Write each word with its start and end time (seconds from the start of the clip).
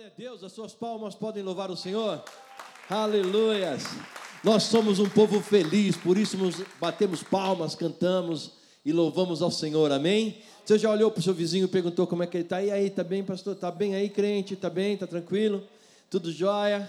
Glória 0.00 0.14
a 0.16 0.18
Deus, 0.18 0.42
as 0.42 0.52
suas 0.52 0.72
palmas 0.72 1.14
podem 1.14 1.42
louvar 1.42 1.70
o 1.70 1.76
Senhor. 1.76 2.24
Aleluias. 2.88 3.82
Nós 4.42 4.62
somos 4.62 4.98
um 4.98 5.06
povo 5.06 5.42
feliz, 5.42 5.94
por 5.94 6.16
isso 6.16 6.38
nos 6.38 6.56
batemos 6.80 7.22
palmas, 7.22 7.74
cantamos 7.74 8.52
e 8.82 8.94
louvamos 8.94 9.42
ao 9.42 9.50
Senhor. 9.50 9.92
Amém? 9.92 10.38
Você 10.64 10.78
já 10.78 10.90
olhou 10.90 11.10
para 11.10 11.20
o 11.20 11.22
seu 11.22 11.34
vizinho 11.34 11.66
e 11.66 11.68
perguntou 11.68 12.06
como 12.06 12.22
é 12.22 12.26
que 12.26 12.38
ele 12.38 12.44
está? 12.44 12.62
E 12.62 12.70
aí, 12.70 12.86
está 12.86 13.04
bem, 13.04 13.22
pastor? 13.22 13.54
Está 13.54 13.70
bem 13.70 13.94
aí, 13.94 14.08
crente? 14.08 14.54
Está 14.54 14.70
bem? 14.70 14.94
Está 14.94 15.06
tranquilo? 15.06 15.62
Tudo 16.08 16.32
jóia? 16.32 16.88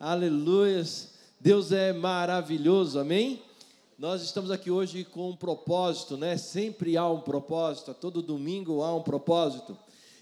Aleluias. 0.00 1.10
Deus 1.38 1.72
é 1.72 1.92
maravilhoso, 1.92 2.98
amém? 2.98 3.42
Nós 3.98 4.22
estamos 4.22 4.50
aqui 4.50 4.70
hoje 4.70 5.04
com 5.04 5.28
um 5.28 5.36
propósito, 5.36 6.16
né? 6.16 6.38
Sempre 6.38 6.96
há 6.96 7.06
um 7.06 7.20
propósito, 7.20 7.92
todo 7.92 8.22
domingo 8.22 8.82
há 8.82 8.96
um 8.96 9.02
propósito. 9.02 9.76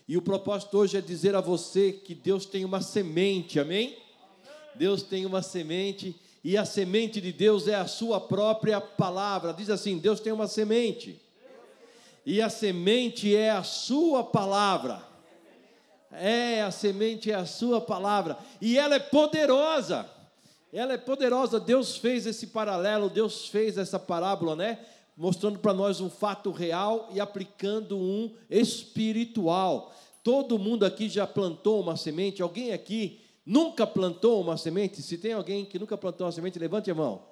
E 0.06 0.16
o 0.16 0.22
propósito 0.22 0.76
hoje 0.78 0.98
é 0.98 1.00
dizer 1.00 1.34
a 1.34 1.40
você 1.40 1.92
que 1.92 2.14
Deus 2.14 2.44
tem 2.44 2.64
uma 2.64 2.82
semente, 2.82 3.58
amém? 3.58 3.96
Deus 4.74 5.02
tem 5.02 5.24
uma 5.24 5.40
semente 5.40 6.14
e 6.44 6.58
a 6.58 6.64
semente 6.66 7.22
de 7.22 7.32
Deus 7.32 7.66
é 7.66 7.74
a 7.74 7.86
sua 7.86 8.20
própria 8.20 8.78
palavra. 8.78 9.54
Diz 9.54 9.70
assim: 9.70 9.96
Deus 9.96 10.20
tem 10.20 10.30
uma 10.30 10.46
semente. 10.46 11.18
E 12.26 12.42
a 12.42 12.50
semente 12.50 13.34
é 13.34 13.50
a 13.50 13.62
sua 13.62 14.22
palavra. 14.22 15.02
É, 16.12 16.62
a 16.62 16.70
semente 16.70 17.30
é 17.30 17.34
a 17.34 17.46
sua 17.46 17.80
palavra. 17.80 18.38
E 18.60 18.78
ela 18.78 18.94
é 18.94 18.98
poderosa. 18.98 20.06
Ela 20.70 20.92
é 20.92 20.98
poderosa. 20.98 21.58
Deus 21.58 21.96
fez 21.96 22.26
esse 22.26 22.48
paralelo, 22.48 23.08
Deus 23.08 23.48
fez 23.48 23.78
essa 23.78 23.98
parábola, 23.98 24.54
né? 24.54 24.80
Mostrando 25.16 25.58
para 25.58 25.72
nós 25.72 26.00
um 26.00 26.10
fato 26.10 26.50
real 26.50 27.08
e 27.12 27.20
aplicando 27.20 27.96
um 27.96 28.34
espiritual. 28.50 29.93
Todo 30.24 30.58
mundo 30.58 30.86
aqui 30.86 31.06
já 31.06 31.26
plantou 31.26 31.82
uma 31.82 31.98
semente? 31.98 32.40
Alguém 32.40 32.72
aqui 32.72 33.20
nunca 33.44 33.86
plantou 33.86 34.40
uma 34.40 34.56
semente? 34.56 35.02
Se 35.02 35.18
tem 35.18 35.34
alguém 35.34 35.66
que 35.66 35.78
nunca 35.78 35.98
plantou 35.98 36.26
uma 36.26 36.32
semente, 36.32 36.58
levante 36.58 36.90
a 36.90 36.94
mão. 36.94 37.22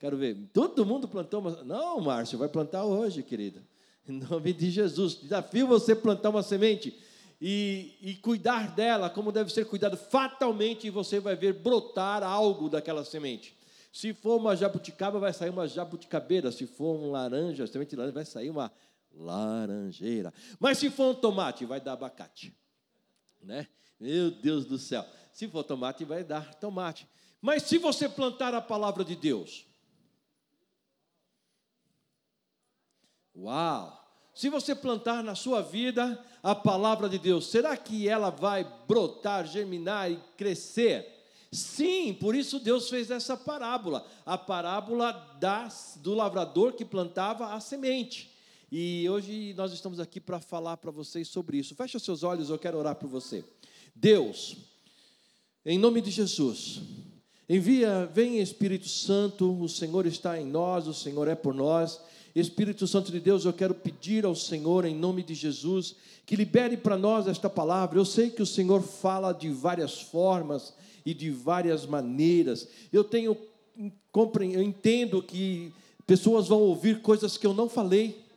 Quero 0.00 0.16
ver. 0.16 0.36
Todo 0.52 0.84
mundo 0.84 1.06
plantou 1.06 1.40
uma. 1.40 1.62
Não, 1.62 2.00
Márcio, 2.00 2.36
vai 2.36 2.48
plantar 2.48 2.84
hoje, 2.84 3.22
querida. 3.22 3.62
Em 4.08 4.18
nome 4.18 4.52
de 4.52 4.68
Jesus. 4.68 5.14
Desafio 5.14 5.68
você 5.68 5.94
plantar 5.94 6.30
uma 6.30 6.42
semente 6.42 6.92
e, 7.40 7.94
e 8.02 8.14
cuidar 8.16 8.74
dela 8.74 9.08
como 9.08 9.30
deve 9.30 9.52
ser 9.52 9.64
cuidado. 9.66 9.96
Fatalmente 9.96 10.90
você 10.90 11.20
vai 11.20 11.36
ver 11.36 11.52
brotar 11.52 12.24
algo 12.24 12.68
daquela 12.68 13.04
semente. 13.04 13.54
Se 13.92 14.12
for 14.12 14.40
uma 14.40 14.56
jabuticaba, 14.56 15.20
vai 15.20 15.32
sair 15.32 15.50
uma 15.50 15.68
jabuticabeira. 15.68 16.50
Se 16.50 16.66
for 16.66 16.96
um 16.96 17.12
laranja, 17.12 17.64
semente 17.68 17.90
de 17.90 17.96
laranja, 17.96 18.14
vai 18.14 18.24
sair 18.24 18.50
uma 18.50 18.72
laranjeira. 19.12 20.32
Mas 20.58 20.78
se 20.78 20.90
for 20.90 21.10
um 21.10 21.14
tomate, 21.14 21.64
vai 21.64 21.80
dar 21.80 21.92
abacate. 21.92 22.54
Né? 23.42 23.66
Meu 23.98 24.30
Deus 24.30 24.64
do 24.64 24.78
céu. 24.78 25.04
Se 25.32 25.48
for 25.48 25.64
tomate, 25.64 26.04
vai 26.04 26.24
dar 26.24 26.54
tomate. 26.54 27.08
Mas 27.40 27.62
se 27.64 27.78
você 27.78 28.08
plantar 28.08 28.54
a 28.54 28.60
palavra 28.60 29.04
de 29.04 29.16
Deus, 29.16 29.66
uau! 33.34 33.98
Se 34.34 34.48
você 34.48 34.74
plantar 34.74 35.22
na 35.22 35.34
sua 35.34 35.60
vida 35.60 36.22
a 36.42 36.54
palavra 36.54 37.08
de 37.08 37.18
Deus, 37.18 37.46
será 37.46 37.76
que 37.76 38.08
ela 38.08 38.30
vai 38.30 38.64
brotar, 38.86 39.46
germinar 39.46 40.10
e 40.10 40.16
crescer? 40.36 41.20
Sim, 41.52 42.14
por 42.14 42.34
isso 42.34 42.60
Deus 42.60 42.88
fez 42.88 43.10
essa 43.10 43.36
parábola, 43.36 44.06
a 44.24 44.38
parábola 44.38 45.12
das, 45.40 45.98
do 46.00 46.14
lavrador 46.14 46.74
que 46.74 46.84
plantava 46.84 47.52
a 47.52 47.60
semente. 47.60 48.30
E 48.72 49.08
hoje 49.10 49.52
nós 49.56 49.72
estamos 49.72 49.98
aqui 49.98 50.20
para 50.20 50.38
falar 50.38 50.76
para 50.76 50.92
vocês 50.92 51.26
sobre 51.26 51.58
isso. 51.58 51.74
Feche 51.74 51.96
os 51.96 52.04
seus 52.04 52.22
olhos, 52.22 52.50
eu 52.50 52.58
quero 52.58 52.78
orar 52.78 52.94
por 52.94 53.08
você. 53.08 53.42
Deus, 53.96 54.58
em 55.66 55.76
nome 55.76 56.00
de 56.00 56.08
Jesus, 56.08 56.80
envia, 57.48 58.08
vem 58.14 58.38
Espírito 58.38 58.88
Santo, 58.88 59.60
o 59.60 59.68
Senhor 59.68 60.06
está 60.06 60.40
em 60.40 60.46
nós, 60.46 60.86
o 60.86 60.94
Senhor 60.94 61.26
é 61.26 61.34
por 61.34 61.52
nós. 61.52 62.00
Espírito 62.32 62.86
Santo 62.86 63.10
de 63.10 63.18
Deus, 63.18 63.44
eu 63.44 63.52
quero 63.52 63.74
pedir 63.74 64.24
ao 64.24 64.36
Senhor, 64.36 64.84
em 64.84 64.94
nome 64.94 65.24
de 65.24 65.34
Jesus, 65.34 65.96
que 66.24 66.36
libere 66.36 66.76
para 66.76 66.96
nós 66.96 67.26
esta 67.26 67.50
palavra. 67.50 67.98
Eu 67.98 68.04
sei 68.04 68.30
que 68.30 68.40
o 68.40 68.46
Senhor 68.46 68.82
fala 68.82 69.32
de 69.32 69.50
várias 69.50 70.00
formas 70.00 70.72
e 71.04 71.12
de 71.12 71.28
várias 71.28 71.86
maneiras. 71.86 72.68
Eu 72.92 73.02
tenho, 73.02 73.36
eu 73.74 74.62
entendo 74.62 75.20
que 75.20 75.72
pessoas 76.06 76.46
vão 76.46 76.60
ouvir 76.60 77.02
coisas 77.02 77.36
que 77.36 77.48
eu 77.48 77.52
não 77.52 77.68
falei 77.68 78.29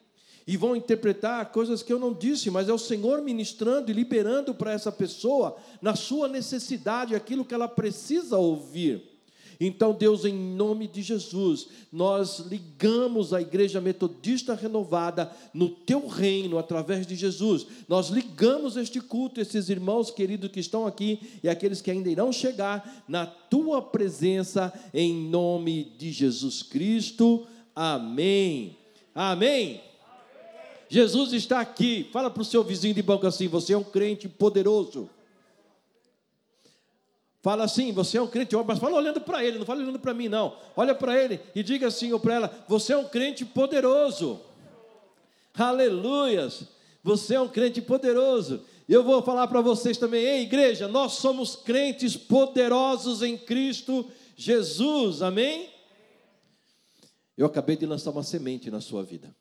e 0.46 0.58
vão 0.58 0.76
interpretar 0.76 1.52
coisas 1.52 1.82
que 1.82 1.92
eu 1.92 2.00
não 2.00 2.14
disse, 2.14 2.52
mas 2.52 2.68
é 2.68 2.74
o 2.74 2.78
Senhor 2.78 3.22
ministrando 3.22 3.90
e 3.90 3.94
liberando 3.94 4.54
para 4.54 4.74
essa 4.74 4.92
pessoa, 4.92 5.56
na 5.82 5.96
sua 5.96 6.28
necessidade, 6.28 7.16
aquilo 7.16 7.46
que 7.46 7.54
ela 7.54 7.68
precisa 7.68 8.38
ouvir. 8.38 9.14
Então, 9.60 9.94
Deus, 9.94 10.26
em 10.26 10.34
nome 10.34 10.88
de 10.88 11.02
Jesus, 11.02 11.68
nós 11.92 12.40
ligamos 12.40 13.34
a 13.34 13.42
Igreja 13.42 13.80
Metodista 13.80 14.56
Renovada 14.56 15.32
no 15.54 15.70
teu 15.70 16.08
reino, 16.08 16.58
através 16.58 17.06
de 17.08 17.16
Jesus. 17.16 17.66
Nós 17.88 18.10
ligamos 18.10 18.76
este 18.76 19.00
culto, 19.00 19.40
esses 19.40 19.70
irmãos 19.70 20.12
queridos 20.12 20.52
que 20.52 20.60
estão 20.60 20.86
aqui 20.86 21.20
e 21.42 21.48
aqueles 21.48 21.82
que 21.82 21.92
ainda 21.92 22.10
irão 22.10 22.32
chegar, 22.34 23.04
na 23.08 23.26
tua 23.26 23.82
presença, 23.82 24.74
em 24.94 25.14
nome 25.30 25.94
de 25.98 26.12
Jesus 26.12 26.64
Cristo. 26.64 27.46
Amém. 27.76 28.78
Amém. 29.16 29.93
Jesus 30.90 31.34
está 31.34 31.60
aqui. 31.60 32.10
Fala 32.12 32.30
para 32.30 32.42
o 32.42 32.46
seu 32.46 32.64
vizinho 32.64 32.94
de 32.94 33.02
banco 33.02 33.26
assim: 33.28 33.48
você 33.48 33.74
é 33.74 33.78
um 33.78 33.84
crente 33.84 34.28
poderoso. 34.28 35.10
Fala 37.42 37.66
assim, 37.66 37.92
você 37.92 38.18
é 38.18 38.22
um 38.22 38.28
crente, 38.28 38.56
mas 38.66 38.80
fala 38.80 38.96
olhando 38.96 39.20
para 39.20 39.44
ele, 39.44 39.58
não 39.58 39.66
fala 39.66 39.82
olhando 39.82 40.00
para 40.00 40.14
mim, 40.14 40.30
não. 40.30 40.56
Olha 40.78 40.96
para 40.96 41.22
ele 41.22 41.42
e 41.54 41.62
diga 41.62 41.88
assim 41.88 42.14
ou 42.14 42.20
para 42.20 42.36
ela: 42.36 42.66
você 42.70 42.94
é 42.94 42.98
um 42.98 43.06
crente 43.06 43.44
poderoso. 43.44 44.40
Aleluias! 45.54 46.64
Você 47.04 47.36
é 47.36 47.42
um 47.42 47.50
crente 47.50 47.82
poderoso. 47.82 48.62
Eu 48.88 49.04
vou 49.04 49.22
falar 49.22 49.48
para 49.48 49.60
vocês 49.60 49.98
também, 49.98 50.24
ei 50.24 50.42
igreja, 50.44 50.88
nós 50.88 51.14
somos 51.14 51.56
crentes 51.56 52.16
poderosos 52.16 53.22
em 53.22 53.38
Cristo 53.38 54.10
Jesus, 54.36 55.22
amém? 55.22 55.70
Eu 57.38 57.46
acabei 57.46 57.76
de 57.76 57.86
lançar 57.86 58.12
uma 58.12 58.24
semente 58.24 58.70
na 58.72 58.82
sua 58.82 59.04
vida. 59.04 59.36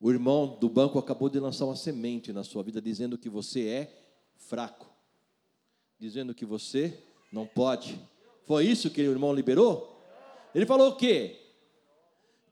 O 0.00 0.10
irmão 0.10 0.58
do 0.60 0.68
banco 0.68 0.98
acabou 0.98 1.28
de 1.28 1.40
lançar 1.40 1.64
uma 1.64 1.76
semente 1.76 2.32
na 2.32 2.44
sua 2.44 2.62
vida, 2.62 2.80
dizendo 2.80 3.16
que 3.16 3.28
você 3.28 3.66
é 3.66 4.04
fraco, 4.36 4.86
dizendo 5.98 6.34
que 6.34 6.44
você 6.44 7.02
não 7.32 7.46
pode. 7.46 7.98
Foi 8.44 8.66
isso 8.66 8.90
que 8.90 9.00
o 9.00 9.10
irmão 9.10 9.32
liberou? 9.32 10.00
Ele 10.54 10.66
falou 10.66 10.90
o 10.90 10.96
quê? 10.96 11.36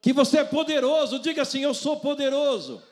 Que 0.01 0.13
você 0.13 0.39
é 0.39 0.45
poderoso. 0.45 1.19
Diga 1.19 1.43
assim: 1.43 1.61
Eu 1.61 1.75
sou 1.75 2.01
poderoso. 2.01 2.83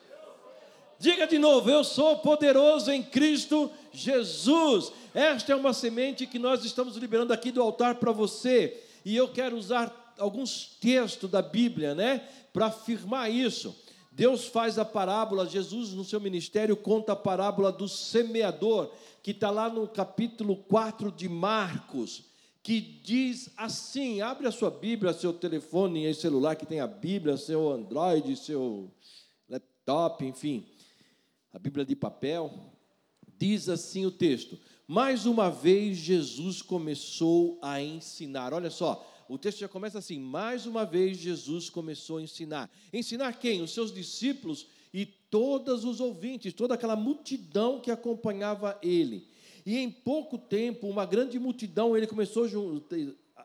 Diga 0.98 1.26
de 1.26 1.38
novo: 1.38 1.68
Eu 1.68 1.82
sou 1.82 2.18
poderoso 2.18 2.90
em 2.90 3.02
Cristo 3.02 3.70
Jesus. 3.92 4.92
Esta 5.14 5.52
é 5.52 5.56
uma 5.56 5.72
semente 5.72 6.26
que 6.26 6.38
nós 6.38 6.64
estamos 6.64 6.96
liberando 6.96 7.32
aqui 7.32 7.50
do 7.50 7.60
altar 7.60 7.96
para 7.96 8.12
você. 8.12 8.82
E 9.04 9.16
eu 9.16 9.28
quero 9.28 9.56
usar 9.56 10.14
alguns 10.18 10.76
textos 10.80 11.30
da 11.30 11.42
Bíblia, 11.42 11.94
né, 11.94 12.26
para 12.52 12.66
afirmar 12.66 13.30
isso. 13.30 13.76
Deus 14.14 14.46
faz 14.46 14.78
a 14.78 14.84
parábola, 14.84 15.48
Jesus 15.48 15.94
no 15.94 16.04
seu 16.04 16.20
ministério 16.20 16.76
conta 16.76 17.12
a 17.12 17.16
parábola 17.16 17.72
do 17.72 17.88
semeador, 17.88 18.92
que 19.22 19.30
está 19.30 19.50
lá 19.50 19.70
no 19.70 19.88
capítulo 19.88 20.54
4 20.54 21.10
de 21.10 21.30
Marcos, 21.30 22.24
que 22.62 22.78
diz 22.80 23.48
assim: 23.56 24.20
abre 24.20 24.46
a 24.46 24.52
sua 24.52 24.70
Bíblia, 24.70 25.14
seu 25.14 25.32
telefone 25.32 26.04
e 26.04 26.14
celular 26.14 26.56
que 26.56 26.66
tem 26.66 26.80
a 26.80 26.86
Bíblia, 26.86 27.38
seu 27.38 27.72
Android, 27.72 28.36
seu 28.36 28.90
laptop, 29.48 30.22
enfim, 30.26 30.66
a 31.50 31.58
Bíblia 31.58 31.84
de 31.84 31.96
papel. 31.96 32.52
Diz 33.38 33.66
assim 33.70 34.04
o 34.04 34.10
texto: 34.10 34.58
mais 34.86 35.24
uma 35.24 35.50
vez 35.50 35.96
Jesus 35.96 36.60
começou 36.60 37.58
a 37.62 37.80
ensinar. 37.80 38.52
Olha 38.52 38.68
só, 38.68 39.02
o 39.32 39.38
texto 39.38 39.60
já 39.60 39.68
começa 39.68 39.98
assim: 39.98 40.18
mais 40.20 40.66
uma 40.66 40.84
vez 40.84 41.16
Jesus 41.16 41.70
começou 41.70 42.18
a 42.18 42.22
ensinar. 42.22 42.70
Ensinar 42.92 43.32
quem? 43.32 43.62
Os 43.62 43.72
seus 43.72 43.90
discípulos 43.92 44.66
e 44.92 45.06
todos 45.06 45.86
os 45.86 46.00
ouvintes, 46.00 46.52
toda 46.52 46.74
aquela 46.74 46.94
multidão 46.94 47.80
que 47.80 47.90
acompanhava 47.90 48.78
ele. 48.82 49.26
E 49.64 49.78
em 49.78 49.90
pouco 49.90 50.36
tempo, 50.36 50.86
uma 50.86 51.06
grande 51.06 51.38
multidão, 51.38 51.96
ele 51.96 52.06
começou 52.06 52.44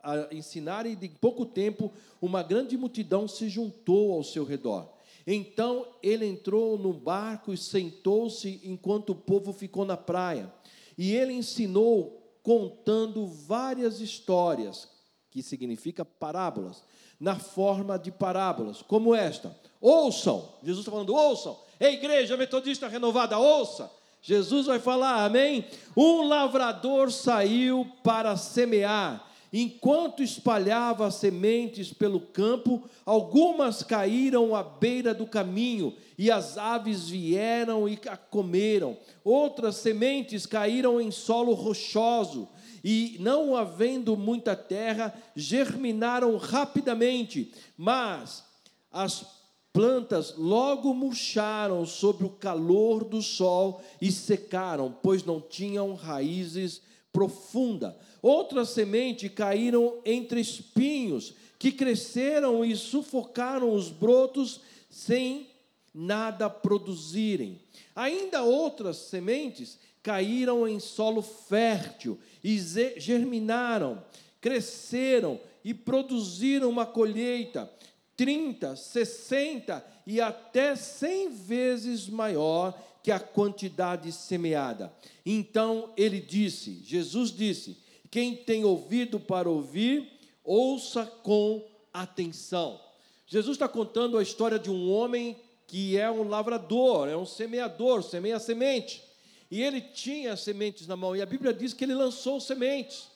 a 0.02 0.28
ensinar, 0.34 0.84
e 0.84 0.92
em 0.92 1.08
pouco 1.08 1.46
tempo, 1.46 1.90
uma 2.20 2.42
grande 2.42 2.76
multidão 2.76 3.26
se 3.26 3.48
juntou 3.48 4.12
ao 4.12 4.22
seu 4.22 4.44
redor. 4.44 4.92
Então 5.26 5.86
ele 6.02 6.26
entrou 6.26 6.76
no 6.76 6.92
barco 6.92 7.50
e 7.50 7.56
sentou-se 7.56 8.60
enquanto 8.62 9.10
o 9.10 9.14
povo 9.14 9.54
ficou 9.54 9.86
na 9.86 9.96
praia. 9.96 10.52
E 10.98 11.14
ele 11.14 11.32
ensinou 11.32 12.38
contando 12.42 13.26
várias 13.26 14.00
histórias 14.00 14.97
que 15.42 15.48
significa 15.48 16.04
parábolas, 16.04 16.82
na 17.20 17.36
forma 17.36 17.98
de 17.98 18.10
parábolas, 18.10 18.82
como 18.82 19.14
esta. 19.14 19.56
Ouçam, 19.80 20.48
Jesus 20.62 20.80
está 20.80 20.90
falando, 20.90 21.14
ouçam, 21.14 21.56
Ei, 21.80 21.94
igreja 21.94 22.36
metodista 22.36 22.88
renovada, 22.88 23.38
ouça. 23.38 23.90
Jesus 24.20 24.66
vai 24.66 24.80
falar, 24.80 25.24
amém? 25.24 25.64
Um 25.96 26.26
lavrador 26.26 27.12
saiu 27.12 27.86
para 28.02 28.36
semear. 28.36 29.24
Enquanto 29.52 30.22
espalhava 30.22 31.10
sementes 31.10 31.92
pelo 31.92 32.20
campo, 32.20 32.82
algumas 33.06 33.82
caíram 33.82 34.54
à 34.54 34.62
beira 34.62 35.14
do 35.14 35.26
caminho, 35.26 35.94
e 36.18 36.30
as 36.30 36.58
aves 36.58 37.08
vieram 37.08 37.88
e 37.88 37.98
a 38.08 38.16
comeram. 38.16 38.98
Outras 39.24 39.76
sementes 39.76 40.44
caíram 40.44 41.00
em 41.00 41.10
solo 41.10 41.54
rochoso, 41.54 42.48
e 42.82 43.16
não 43.20 43.56
havendo 43.56 44.16
muita 44.16 44.54
terra, 44.54 45.14
germinaram 45.34 46.36
rapidamente, 46.36 47.52
mas 47.76 48.44
as 48.90 49.24
plantas 49.72 50.34
logo 50.36 50.92
murcharam 50.94 51.86
sob 51.86 52.24
o 52.24 52.30
calor 52.30 53.04
do 53.04 53.22
sol 53.22 53.82
e 54.00 54.10
secaram, 54.10 54.94
pois 55.02 55.24
não 55.24 55.40
tinham 55.40 55.94
raízes 55.94 56.82
profundas. 57.12 57.94
Outras 58.20 58.70
sementes 58.70 59.30
caíram 59.32 60.00
entre 60.04 60.40
espinhos, 60.40 61.34
que 61.58 61.72
cresceram 61.72 62.64
e 62.64 62.76
sufocaram 62.76 63.72
os 63.72 63.90
brotos 63.90 64.60
sem 64.90 65.48
nada 65.92 66.48
produzirem. 66.48 67.60
Ainda 67.94 68.42
outras 68.42 68.96
sementes 68.96 69.78
caíram 70.02 70.66
em 70.66 70.78
solo 70.78 71.22
fértil 71.22 72.18
e 72.48 72.98
germinaram, 72.98 74.02
cresceram 74.40 75.38
e 75.62 75.74
produziram 75.74 76.70
uma 76.70 76.86
colheita 76.86 77.70
30, 78.16 78.74
60 78.74 79.84
e 80.06 80.18
até 80.18 80.74
100 80.74 81.30
vezes 81.30 82.08
maior 82.08 82.72
que 83.02 83.10
a 83.10 83.20
quantidade 83.20 84.10
semeada. 84.12 84.90
Então 85.26 85.92
ele 85.94 86.20
disse, 86.20 86.80
Jesus 86.84 87.30
disse: 87.30 87.76
quem 88.10 88.34
tem 88.34 88.64
ouvido 88.64 89.20
para 89.20 89.50
ouvir, 89.50 90.10
ouça 90.42 91.04
com 91.04 91.62
atenção. 91.92 92.80
Jesus 93.26 93.56
está 93.56 93.68
contando 93.68 94.16
a 94.16 94.22
história 94.22 94.58
de 94.58 94.70
um 94.70 94.90
homem 94.90 95.36
que 95.66 95.98
é 95.98 96.10
um 96.10 96.26
lavrador, 96.26 97.08
é 97.08 97.16
um 97.16 97.26
semeador, 97.26 98.02
semeia 98.02 98.38
semente. 98.38 99.07
E 99.50 99.62
ele 99.62 99.80
tinha 99.80 100.36
sementes 100.36 100.86
na 100.86 100.96
mão, 100.96 101.16
e 101.16 101.22
a 101.22 101.26
Bíblia 101.26 101.54
diz 101.54 101.72
que 101.72 101.84
ele 101.84 101.94
lançou 101.94 102.40
sementes. 102.40 103.10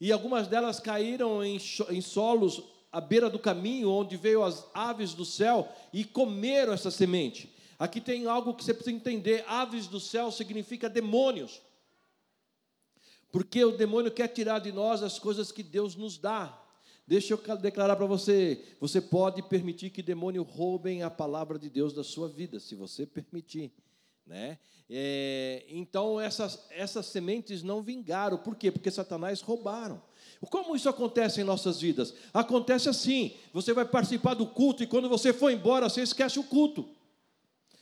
E 0.00 0.12
algumas 0.12 0.46
delas 0.46 0.78
caíram 0.78 1.42
em, 1.42 1.58
em 1.90 2.00
solos 2.00 2.62
à 2.92 3.00
beira 3.00 3.30
do 3.30 3.38
caminho, 3.38 3.90
onde 3.90 4.16
veio 4.16 4.42
as 4.42 4.66
aves 4.74 5.14
do 5.14 5.24
céu 5.24 5.68
e 5.92 6.04
comeram 6.04 6.72
essa 6.72 6.90
semente. 6.90 7.54
Aqui 7.78 8.00
tem 8.00 8.26
algo 8.26 8.54
que 8.54 8.62
você 8.62 8.74
precisa 8.74 8.94
entender: 8.94 9.44
aves 9.46 9.86
do 9.86 9.98
céu 9.98 10.30
significa 10.30 10.88
demônios. 10.88 11.60
Porque 13.32 13.64
o 13.64 13.76
demônio 13.76 14.12
quer 14.12 14.28
tirar 14.28 14.60
de 14.60 14.70
nós 14.70 15.02
as 15.02 15.18
coisas 15.18 15.50
que 15.50 15.62
Deus 15.62 15.96
nos 15.96 16.16
dá. 16.16 16.60
Deixa 17.06 17.34
eu 17.34 17.56
declarar 17.56 17.96
para 17.96 18.06
você: 18.06 18.62
você 18.80 19.00
pode 19.00 19.42
permitir 19.42 19.90
que 19.90 20.02
demônio 20.02 20.42
roubem 20.42 21.02
a 21.02 21.10
palavra 21.10 21.58
de 21.58 21.68
Deus 21.68 21.92
da 21.92 22.04
sua 22.04 22.28
vida, 22.28 22.60
se 22.60 22.74
você 22.74 23.04
permitir. 23.04 23.72
Né? 24.26 24.58
É, 24.88 25.64
então, 25.68 26.20
essas, 26.20 26.66
essas 26.70 27.06
sementes 27.06 27.62
não 27.62 27.82
vingaram. 27.82 28.38
Por 28.38 28.56
quê? 28.56 28.70
Porque 28.70 28.90
Satanás 28.90 29.40
roubaram. 29.40 30.02
Como 30.50 30.76
isso 30.76 30.88
acontece 30.88 31.40
em 31.40 31.44
nossas 31.44 31.80
vidas? 31.80 32.14
Acontece 32.32 32.88
assim: 32.88 33.34
você 33.52 33.72
vai 33.72 33.84
participar 33.84 34.34
do 34.34 34.46
culto 34.46 34.82
e 34.82 34.86
quando 34.86 35.08
você 35.08 35.32
for 35.32 35.50
embora, 35.50 35.88
você 35.88 36.02
esquece 36.02 36.38
o 36.38 36.44
culto. 36.44 36.88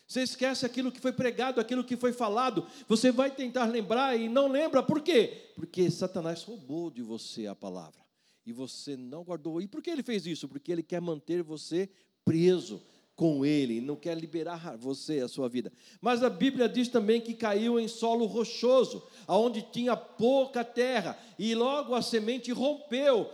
Você 0.07 0.23
esquece 0.23 0.67
aquilo 0.67 0.93
que 0.93 1.01
foi 1.01 1.13
pregado, 1.13 1.61
aquilo 1.61 1.83
que 1.83 1.97
foi 1.97 2.13
falado. 2.13 2.67
Você 2.87 3.11
vai 3.11 3.31
tentar 3.31 3.65
lembrar 3.65 4.15
e 4.15 4.29
não 4.29 4.47
lembra. 4.47 4.83
Por 4.83 5.01
quê? 5.01 5.53
Porque 5.55 5.91
Satanás 5.91 6.43
roubou 6.43 6.91
de 6.91 7.03
você 7.03 7.47
a 7.47 7.55
palavra. 7.55 8.03
E 8.45 8.53
você 8.53 8.97
não 8.97 9.25
guardou. 9.25 9.63
E 9.63 9.67
por 9.67 9.83
que 9.83 9.89
ele 9.89 10.03
fez 10.03 10.27
isso? 10.27 10.49
Porque 10.49 10.71
ele 10.71 10.83
quer 10.83 11.01
manter 11.01 11.43
você 11.43 11.89
preso 12.25 12.83
com 13.15 13.45
ele, 13.45 13.81
não 13.81 13.97
quer 13.97 14.17
liberar 14.17 14.77
você, 14.77 15.21
a 15.21 15.29
sua 15.29 15.49
vida. 15.49 15.73
Mas 16.01 16.23
a 16.23 16.31
Bíblia 16.31 16.69
diz 16.69 16.89
também 16.89 17.21
que 17.21 17.35
caiu 17.35 17.79
em 17.79 17.89
solo 17.89 18.27
rochoso, 18.27 19.03
aonde 19.27 19.63
tinha 19.63 19.97
pouca 19.97 20.65
terra, 20.65 21.19
e 21.39 21.55
logo 21.55 21.95
a 21.95 22.03
semente 22.03 22.51
rompeu. 22.53 23.31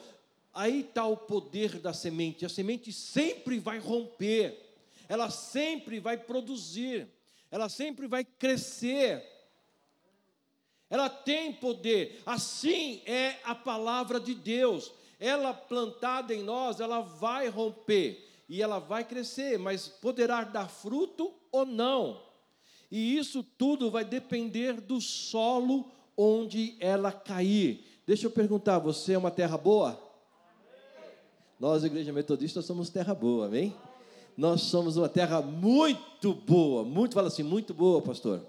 Aí 0.52 0.80
está 0.80 1.06
o 1.06 1.16
poder 1.16 1.78
da 1.78 1.92
semente. 1.92 2.44
A 2.44 2.48
semente 2.48 2.92
sempre 2.92 3.58
vai 3.58 3.78
romper 3.78 4.68
ela 5.08 5.30
sempre 5.30 5.98
vai 5.98 6.18
produzir, 6.18 7.08
ela 7.50 7.68
sempre 7.68 8.06
vai 8.06 8.24
crescer. 8.24 9.24
Ela 10.90 11.08
tem 11.08 11.52
poder, 11.52 12.22
assim 12.24 13.02
é 13.06 13.38
a 13.44 13.54
palavra 13.54 14.20
de 14.20 14.34
Deus. 14.34 14.92
Ela 15.18 15.52
plantada 15.52 16.34
em 16.34 16.42
nós, 16.42 16.78
ela 16.78 17.00
vai 17.00 17.48
romper 17.48 18.27
e 18.48 18.62
ela 18.62 18.78
vai 18.78 19.04
crescer, 19.04 19.58
mas 19.58 19.88
poderá 19.88 20.44
dar 20.44 20.68
fruto 20.68 21.32
ou 21.52 21.66
não. 21.66 22.22
E 22.90 23.16
isso 23.16 23.42
tudo 23.42 23.90
vai 23.90 24.04
depender 24.04 24.80
do 24.80 25.00
solo 25.00 25.90
onde 26.16 26.76
ela 26.80 27.12
cair. 27.12 27.84
Deixa 28.06 28.26
eu 28.26 28.30
perguntar, 28.30 28.78
você 28.78 29.12
é 29.12 29.18
uma 29.18 29.30
terra 29.30 29.58
boa? 29.58 30.02
Nós, 31.60 31.84
Igreja 31.84 32.12
Metodista, 32.12 32.62
somos 32.62 32.88
terra 32.88 33.14
boa, 33.14 33.46
amém? 33.46 33.76
nós 34.38 34.60
somos 34.60 34.96
uma 34.96 35.08
terra 35.08 35.42
muito 35.42 36.32
boa, 36.32 36.84
muito, 36.84 37.14
fala 37.14 37.26
assim, 37.26 37.42
muito 37.42 37.74
boa, 37.74 38.00
pastor. 38.00 38.40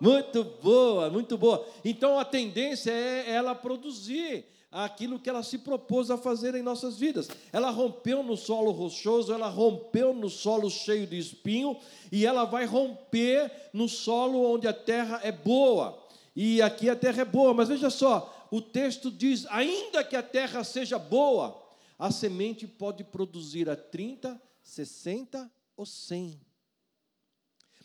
Muito 0.00 0.42
boa, 0.60 1.08
muito 1.10 1.38
boa. 1.38 1.64
Então 1.84 2.18
a 2.18 2.24
tendência 2.24 2.90
é 2.90 3.30
ela 3.30 3.54
produzir 3.54 4.44
aquilo 4.72 5.18
que 5.18 5.28
ela 5.28 5.42
se 5.42 5.58
propôs 5.58 6.10
a 6.10 6.16
fazer 6.16 6.54
em 6.54 6.62
nossas 6.62 6.98
vidas. 6.98 7.28
Ela 7.52 7.68
rompeu 7.68 8.22
no 8.22 8.36
solo 8.38 8.70
rochoso, 8.70 9.32
ela 9.32 9.48
rompeu 9.48 10.14
no 10.14 10.30
solo 10.30 10.70
cheio 10.70 11.06
de 11.06 11.18
espinho, 11.18 11.76
e 12.10 12.24
ela 12.24 12.44
vai 12.44 12.64
romper 12.64 13.52
no 13.72 13.86
solo 13.86 14.42
onde 14.50 14.66
a 14.66 14.72
terra 14.72 15.20
é 15.22 15.30
boa. 15.30 16.02
E 16.34 16.62
aqui 16.62 16.88
a 16.88 16.96
terra 16.96 17.20
é 17.20 17.24
boa, 17.26 17.52
mas 17.52 17.68
veja 17.68 17.90
só, 17.90 18.48
o 18.50 18.62
texto 18.62 19.10
diz: 19.10 19.46
ainda 19.50 20.02
que 20.02 20.16
a 20.16 20.22
terra 20.22 20.64
seja 20.64 20.98
boa, 20.98 21.62
a 21.98 22.10
semente 22.10 22.66
pode 22.66 23.04
produzir 23.04 23.68
a 23.68 23.76
30, 23.76 24.40
60 24.62 25.50
ou 25.76 25.84
100. 25.84 26.40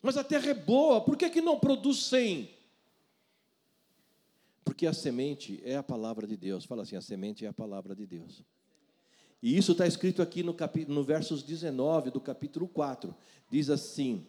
Mas 0.02 0.16
a 0.16 0.24
terra 0.24 0.52
é 0.52 0.54
boa, 0.54 1.02
por 1.02 1.18
que, 1.18 1.30
que 1.30 1.42
não 1.42 1.60
produz 1.60 2.06
100? 2.06 2.57
Porque 4.78 4.86
a 4.86 4.94
semente 4.94 5.60
é 5.66 5.76
a 5.76 5.82
palavra 5.82 6.28
de 6.28 6.38
Deus. 6.38 6.64
Fala 6.64 6.84
assim: 6.84 6.96
a 6.96 7.02
semente 7.02 7.44
é 7.44 7.48
a 7.48 7.54
palavra 7.54 7.96
de 7.96 8.06
Deus. 8.06 8.44
E 9.42 9.58
isso 9.58 9.72
está 9.72 9.88
escrito 9.88 10.22
aqui 10.22 10.44
no, 10.44 10.56
no 10.88 11.04
versos 11.04 11.42
19 11.42 12.12
do 12.12 12.22
capítulo 12.22 12.68
4. 12.68 13.12
Diz 13.50 13.72
assim: 13.72 14.28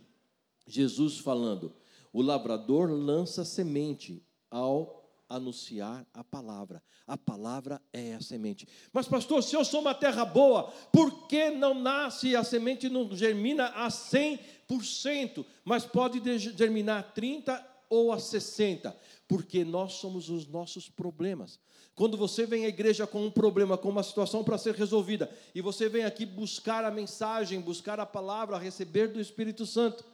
Jesus 0.67 1.19
falando: 1.19 1.75
o 2.15 2.23
lavrador 2.23 2.91
lança 2.91 3.45
semente 3.45 4.23
ao 4.51 5.13
anunciar 5.29 6.07
a 6.15 6.25
palavra. 6.25 6.83
A 7.07 7.19
palavra 7.19 7.79
é 7.93 8.15
a 8.15 8.21
semente. 8.23 8.67
Mas, 8.91 9.07
pastor, 9.07 9.43
se 9.43 9.55
eu 9.55 9.63
sou 9.67 9.83
uma 9.83 9.95
terra 9.95 10.25
boa, 10.25 10.73
por 10.91 11.29
que 11.29 11.51
não 11.51 11.75
nasce 11.75 12.35
a 12.35 12.43
semente 12.43 12.89
não 12.89 13.15
germina 13.15 13.67
a 13.67 13.89
100%, 13.89 15.45
mas 15.63 15.85
pode 15.85 16.23
germinar 16.39 17.01
a 17.01 17.21
30% 17.21 17.68
ou 17.89 18.13
a 18.13 18.17
60%? 18.17 18.95
Porque 19.27 19.65
nós 19.65 19.95
somos 19.95 20.31
os 20.31 20.47
nossos 20.47 20.89
problemas. 20.89 21.59
Quando 21.95 22.17
você 22.17 22.47
vem 22.47 22.65
à 22.65 22.69
igreja 22.69 23.07
com 23.07 23.27
um 23.27 23.31
problema, 23.31 23.77
com 23.77 23.89
uma 23.89 24.03
situação 24.03 24.45
para 24.45 24.57
ser 24.57 24.75
resolvida, 24.75 25.29
e 25.55 25.61
você 25.61 25.89
vem 25.89 26.05
aqui 26.05 26.25
buscar 26.25 26.85
a 26.85 26.91
mensagem, 26.91 27.61
buscar 27.61 27.99
a 27.99 28.07
palavra, 28.07 28.57
receber 28.57 29.09
do 29.09 29.21
Espírito 29.21 29.67
Santo, 29.67 30.05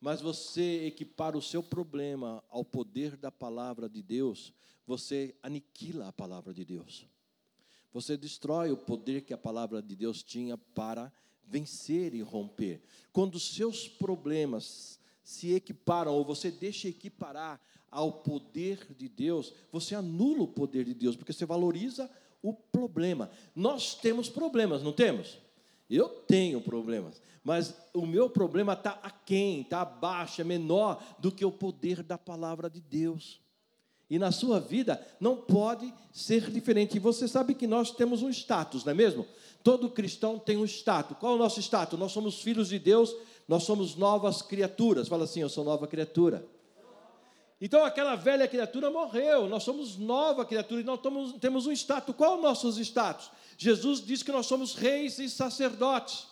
mas 0.00 0.20
você 0.20 0.86
equipar 0.86 1.36
o 1.36 1.42
seu 1.42 1.62
problema 1.62 2.42
ao 2.48 2.64
poder 2.64 3.16
da 3.16 3.32
palavra 3.32 3.88
de 3.88 4.00
Deus, 4.00 4.52
você 4.86 5.34
aniquila 5.42 6.08
a 6.08 6.12
palavra 6.12 6.54
de 6.54 6.64
Deus. 6.64 7.04
Você 7.92 8.16
destrói 8.16 8.70
o 8.70 8.76
poder 8.76 9.22
que 9.22 9.34
a 9.34 9.38
palavra 9.38 9.82
de 9.82 9.96
Deus 9.96 10.22
tinha 10.22 10.56
para 10.56 11.12
vencer 11.42 12.14
e 12.14 12.22
romper. 12.22 12.80
Quando 13.12 13.34
os 13.34 13.54
seus 13.54 13.88
problemas 13.88 14.99
se 15.30 15.54
equiparam, 15.54 16.12
ou 16.12 16.24
você 16.24 16.50
deixa 16.50 16.88
equiparar 16.88 17.60
ao 17.88 18.10
poder 18.10 18.84
de 18.98 19.08
Deus, 19.08 19.54
você 19.70 19.94
anula 19.94 20.42
o 20.42 20.48
poder 20.48 20.84
de 20.84 20.92
Deus, 20.92 21.14
porque 21.14 21.32
você 21.32 21.46
valoriza 21.46 22.10
o 22.42 22.52
problema. 22.52 23.30
Nós 23.54 23.94
temos 23.94 24.28
problemas, 24.28 24.82
não 24.82 24.92
temos? 24.92 25.38
Eu 25.88 26.08
tenho 26.08 26.60
problemas, 26.60 27.22
mas 27.44 27.72
o 27.94 28.04
meu 28.06 28.28
problema 28.28 28.72
está 28.72 28.98
aquém, 29.04 29.60
está 29.60 29.82
abaixo, 29.82 30.40
é 30.40 30.44
menor 30.44 31.00
do 31.20 31.30
que 31.30 31.44
o 31.44 31.52
poder 31.52 32.02
da 32.02 32.18
palavra 32.18 32.68
de 32.68 32.80
Deus. 32.80 33.40
E 34.08 34.18
na 34.18 34.32
sua 34.32 34.58
vida 34.58 35.00
não 35.20 35.36
pode 35.36 35.94
ser 36.12 36.50
diferente. 36.50 36.96
E 36.96 37.00
você 37.00 37.28
sabe 37.28 37.54
que 37.54 37.68
nós 37.68 37.92
temos 37.92 38.22
um 38.22 38.30
status, 38.30 38.84
não 38.84 38.90
é 38.90 38.94
mesmo? 38.94 39.24
Todo 39.62 39.90
cristão 39.90 40.40
tem 40.40 40.56
um 40.56 40.64
status. 40.64 41.16
Qual 41.18 41.34
é 41.34 41.36
o 41.36 41.38
nosso 41.38 41.60
status? 41.60 41.96
Nós 41.96 42.10
somos 42.10 42.40
filhos 42.40 42.68
de 42.68 42.80
Deus, 42.80 43.14
nós 43.50 43.64
somos 43.64 43.96
novas 43.96 44.42
criaturas. 44.42 45.08
Fala 45.08 45.24
assim, 45.24 45.40
eu 45.40 45.48
sou 45.48 45.64
nova 45.64 45.84
criatura. 45.88 46.46
Então 47.60 47.84
aquela 47.84 48.14
velha 48.14 48.46
criatura 48.46 48.92
morreu, 48.92 49.48
nós 49.48 49.64
somos 49.64 49.96
nova 49.96 50.44
criatura 50.44 50.80
e 50.80 50.84
nós 50.84 51.00
temos 51.40 51.66
um 51.66 51.72
status. 51.72 52.14
Qual 52.14 52.38
o 52.38 52.40
nosso 52.40 52.68
status? 52.80 53.28
Jesus 53.58 54.06
disse 54.06 54.24
que 54.24 54.30
nós 54.30 54.46
somos 54.46 54.76
reis 54.76 55.18
e 55.18 55.28
sacerdotes. 55.28 56.28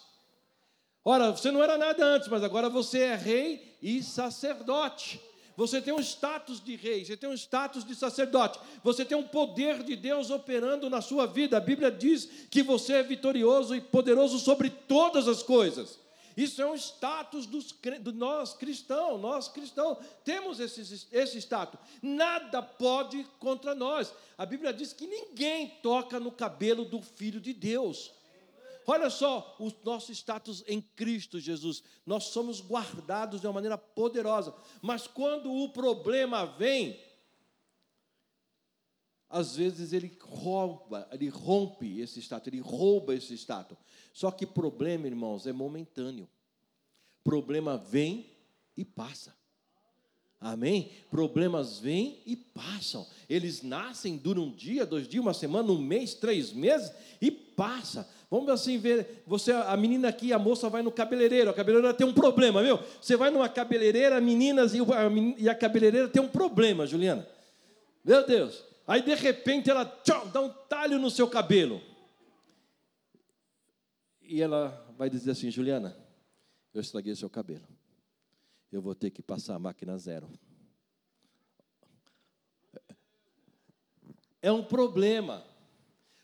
Ora, 1.04 1.32
você 1.32 1.50
não 1.50 1.60
era 1.60 1.76
nada 1.76 2.04
antes, 2.04 2.28
mas 2.28 2.44
agora 2.44 2.70
você 2.70 3.00
é 3.00 3.16
rei 3.16 3.76
e 3.82 4.00
sacerdote. 4.00 5.20
Você 5.56 5.82
tem 5.82 5.92
um 5.92 5.98
status 5.98 6.62
de 6.62 6.76
rei, 6.76 7.04
você 7.04 7.16
tem 7.16 7.28
um 7.28 7.34
status 7.34 7.84
de 7.84 7.96
sacerdote, 7.96 8.60
você 8.84 9.04
tem 9.04 9.18
um 9.18 9.26
poder 9.26 9.82
de 9.82 9.96
Deus 9.96 10.30
operando 10.30 10.88
na 10.88 11.00
sua 11.00 11.26
vida. 11.26 11.56
A 11.56 11.60
Bíblia 11.60 11.90
diz 11.90 12.46
que 12.48 12.62
você 12.62 12.92
é 12.92 13.02
vitorioso 13.02 13.74
e 13.74 13.80
poderoso 13.80 14.38
sobre 14.38 14.70
todas 14.70 15.26
as 15.26 15.42
coisas. 15.42 15.98
Isso 16.38 16.62
é 16.62 16.66
um 16.66 16.76
status 16.76 17.46
dos, 17.46 17.74
do 18.00 18.12
nós 18.12 18.54
cristãos. 18.54 19.20
Nós 19.20 19.48
cristãos 19.48 19.98
temos 20.22 20.60
esse, 20.60 21.08
esse 21.10 21.38
status. 21.38 21.80
Nada 22.00 22.62
pode 22.62 23.26
contra 23.40 23.74
nós. 23.74 24.14
A 24.38 24.46
Bíblia 24.46 24.72
diz 24.72 24.92
que 24.92 25.08
ninguém 25.08 25.66
toca 25.82 26.20
no 26.20 26.30
cabelo 26.30 26.84
do 26.84 27.02
Filho 27.02 27.40
de 27.40 27.52
Deus. 27.52 28.12
Olha 28.86 29.10
só 29.10 29.56
o 29.58 29.72
nosso 29.82 30.12
status 30.12 30.62
em 30.68 30.80
Cristo 30.80 31.40
Jesus. 31.40 31.82
Nós 32.06 32.26
somos 32.26 32.60
guardados 32.60 33.40
de 33.40 33.46
uma 33.48 33.54
maneira 33.54 33.76
poderosa. 33.76 34.54
Mas 34.80 35.08
quando 35.08 35.52
o 35.52 35.70
problema 35.70 36.46
vem, 36.46 37.00
às 39.28 39.56
vezes 39.56 39.92
ele 39.92 40.16
rouba, 40.20 41.08
ele 41.12 41.28
rompe 41.28 42.00
esse 42.00 42.20
status, 42.20 42.46
ele 42.48 42.60
rouba 42.60 43.14
esse 43.14 43.34
status. 43.36 43.76
Só 44.12 44.30
que 44.30 44.46
problema, 44.46 45.06
irmãos, 45.06 45.46
é 45.46 45.52
momentâneo. 45.52 46.28
Problema 47.22 47.76
vem 47.76 48.26
e 48.76 48.84
passa. 48.84 49.36
Amém? 50.40 50.92
Problemas 51.10 51.80
vêm 51.80 52.22
e 52.24 52.36
passam. 52.36 53.06
Eles 53.28 53.62
nascem, 53.62 54.16
duram 54.16 54.44
um 54.44 54.52
dia, 54.52 54.86
dois 54.86 55.08
dias, 55.08 55.22
uma 55.22 55.34
semana, 55.34 55.72
um 55.72 55.78
mês, 55.78 56.14
três 56.14 56.52
meses 56.52 56.92
e 57.20 57.30
passa. 57.30 58.08
Vamos 58.30 58.48
assim 58.50 58.78
ver, 58.78 59.24
você, 59.26 59.52
a 59.52 59.76
menina 59.76 60.08
aqui, 60.08 60.32
a 60.32 60.38
moça 60.38 60.68
vai 60.68 60.82
no 60.82 60.92
cabeleireiro, 60.92 61.50
a 61.50 61.54
cabeleireira 61.54 61.94
tem 61.96 62.06
um 62.06 62.12
problema, 62.12 62.62
viu? 62.62 62.78
Você 63.00 63.16
vai 63.16 63.30
numa 63.30 63.48
cabeleireira, 63.48 64.20
meninas, 64.20 64.74
e 64.74 65.48
a, 65.48 65.54
cabeleireira 65.54 66.08
tem 66.08 66.22
um 66.22 66.28
problema, 66.28 66.86
Juliana. 66.86 67.26
Meu 68.04 68.24
Deus. 68.26 68.67
Aí 68.88 69.02
de 69.02 69.14
repente 69.14 69.70
ela 69.70 69.84
tchau, 69.84 70.26
dá 70.28 70.40
um 70.40 70.52
talho 70.68 70.98
no 70.98 71.10
seu 71.10 71.28
cabelo. 71.28 71.80
E 74.20 74.42
ela 74.42 74.92
vai 74.98 75.08
dizer 75.08 75.30
assim, 75.30 75.50
Juliana, 75.50 75.96
eu 76.74 76.80
estraguei 76.80 77.14
seu 77.14 77.30
cabelo 77.30 77.78
eu 78.70 78.82
vou 78.82 78.94
ter 78.94 79.10
que 79.10 79.22
passar 79.22 79.54
a 79.54 79.58
máquina 79.58 79.96
zero. 79.96 80.28
É 84.40 84.52
um 84.52 84.62
problema, 84.62 85.44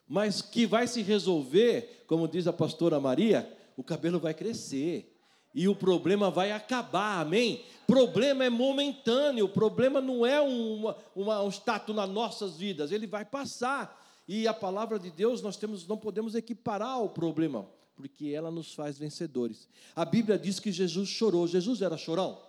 mas 0.06 0.40
que 0.40 0.66
vai 0.66 0.86
se 0.86 1.02
resolver, 1.02 2.04
como 2.06 2.28
diz 2.28 2.46
a 2.46 2.52
pastora 2.52 3.00
Maria, 3.00 3.50
o 3.76 3.82
cabelo 3.82 4.20
vai 4.20 4.34
crescer 4.34 5.13
e 5.54 5.68
o 5.68 5.76
problema 5.76 6.30
vai 6.30 6.50
acabar, 6.50 7.20
amém? 7.20 7.64
Problema 7.86 8.44
é 8.44 8.50
momentâneo, 8.50 9.44
o 9.44 9.48
problema 9.48 10.00
não 10.00 10.26
é 10.26 10.40
uma, 10.40 10.96
uma, 11.14 11.42
um 11.42 11.48
status 11.48 11.94
nas 11.94 12.08
nossas 12.08 12.56
vidas, 12.56 12.90
ele 12.90 13.06
vai 13.06 13.24
passar. 13.24 14.02
E 14.26 14.48
a 14.48 14.54
palavra 14.54 14.98
de 14.98 15.10
Deus, 15.10 15.42
nós 15.42 15.56
temos, 15.56 15.86
não 15.86 15.98
podemos 15.98 16.34
equiparar 16.34 17.02
o 17.02 17.10
problema 17.10 17.66
porque 17.94 18.28
ela 18.28 18.50
nos 18.50 18.74
faz 18.74 18.98
vencedores. 18.98 19.68
A 19.94 20.04
Bíblia 20.04 20.38
diz 20.38 20.58
que 20.58 20.72
Jesus 20.72 21.08
chorou. 21.08 21.46
Jesus 21.46 21.80
era 21.80 21.96
chorão? 21.96 22.40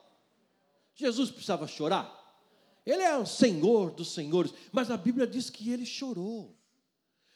Jesus 0.95 1.29
precisava 1.29 1.67
chorar? 1.67 2.23
Ele 2.85 3.01
é 3.01 3.17
o 3.17 3.25
Senhor 3.25 3.91
dos 3.91 4.13
senhores, 4.13 4.53
mas 4.71 4.91
a 4.91 4.97
Bíblia 4.97 5.25
diz 5.25 5.49
que 5.49 5.71
ele 5.71 5.85
chorou. 5.85 6.55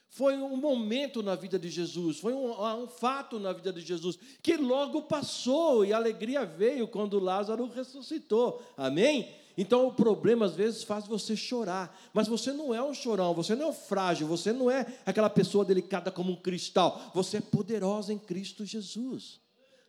Foi 0.10 0.36
um 0.36 0.58
momento 0.58 1.22
na 1.22 1.36
vida 1.36 1.60
de 1.60 1.70
Jesus, 1.70 2.18
foi 2.18 2.34
um, 2.34 2.52
um, 2.52 2.88
fato 2.88 3.40
na 3.40 3.54
vida 3.54 3.72
de 3.72 3.82
Jesus, 3.82 4.18
que 4.42 4.58
logo 4.58 5.04
passou 5.04 5.86
e 5.86 5.94
a 5.94 5.98
alegria 5.98 6.46
veio 6.46 6.88
quando 6.88 7.20
Lázaro 7.20 7.68
ressuscitou. 7.68 8.62
Amém? 8.76 9.30
Então 9.56 9.88
o 9.88 9.94
problema 9.94 10.48
às 10.48 10.56
vezes 10.56 10.84
faz 10.84 11.06
você 11.06 11.36
chorar, 11.36 11.96
mas 12.12 12.28
você 12.28 12.52
não 12.52 12.74
é 12.74 12.82
um 12.82 12.94
chorão, 12.94 13.36
você 13.36 13.56
não 13.56 13.68
é 13.68 13.70
um 13.70 13.74
frágil, 13.74 14.26
você 14.26 14.52
não 14.52 14.70
é 14.72 14.86
aquela 15.06 15.30
pessoa 15.30 15.64
delicada 15.64 16.10
como 16.10 16.32
um 16.32 16.36
cristal, 16.36 17.12
você 17.14 17.38
é 17.38 17.42
poderosa 17.42 18.12
em 18.12 18.18
Cristo 18.18 18.66
Jesus. 18.66 19.40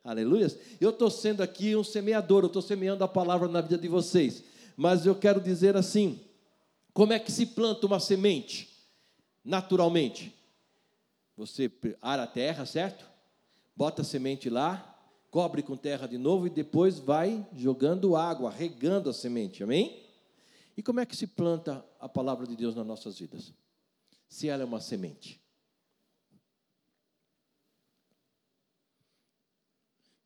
Aleluia. 0.05 0.55
Eu 0.81 0.91
estou 0.91 1.11
sendo 1.11 1.43
aqui 1.43 1.75
um 1.77 1.85
semeador, 1.85 2.43
eu 2.43 2.49
estou 2.49 2.62
semeando 2.62 3.05
a 3.05 3.09
palavra 3.09 3.49
na 3.49 3.61
vida 3.62 3.79
de 3.79 3.89
vocês, 3.89 4.45
mas 4.77 5.07
eu 5.07 5.15
quero 5.15 5.41
dizer 5.41 5.77
assim: 5.77 6.21
como 6.93 7.12
é 7.12 7.19
que 7.19 7.33
se 7.33 7.47
planta 7.47 7.87
uma 7.87 8.00
semente? 8.00 8.70
Naturalmente, 9.44 10.35
você 11.37 11.73
ara 12.02 12.25
a 12.25 12.26
terra, 12.26 12.66
certo? 12.66 13.09
Bota 13.75 14.02
a 14.02 14.04
semente 14.04 14.50
lá, 14.50 14.87
cobre 15.30 15.62
com 15.62 15.76
terra 15.76 16.06
de 16.06 16.18
novo 16.18 16.47
e 16.47 16.50
depois 16.50 16.99
vai 16.99 17.47
jogando 17.56 18.16
água, 18.16 18.50
regando 18.50 19.09
a 19.09 19.12
semente, 19.12 19.62
amém? 19.62 20.04
E 20.76 20.82
como 20.82 21.00
é 21.00 21.06
que 21.06 21.16
se 21.16 21.26
planta 21.26 21.85
a 21.99 22.09
palavra 22.09 22.47
de 22.47 22.56
Deus 22.56 22.75
nas 22.75 22.87
nossas 22.87 23.18
vidas? 23.18 23.52
Se 24.28 24.49
ela 24.49 24.62
é 24.62 24.66
uma 24.66 24.80
semente. 24.80 25.40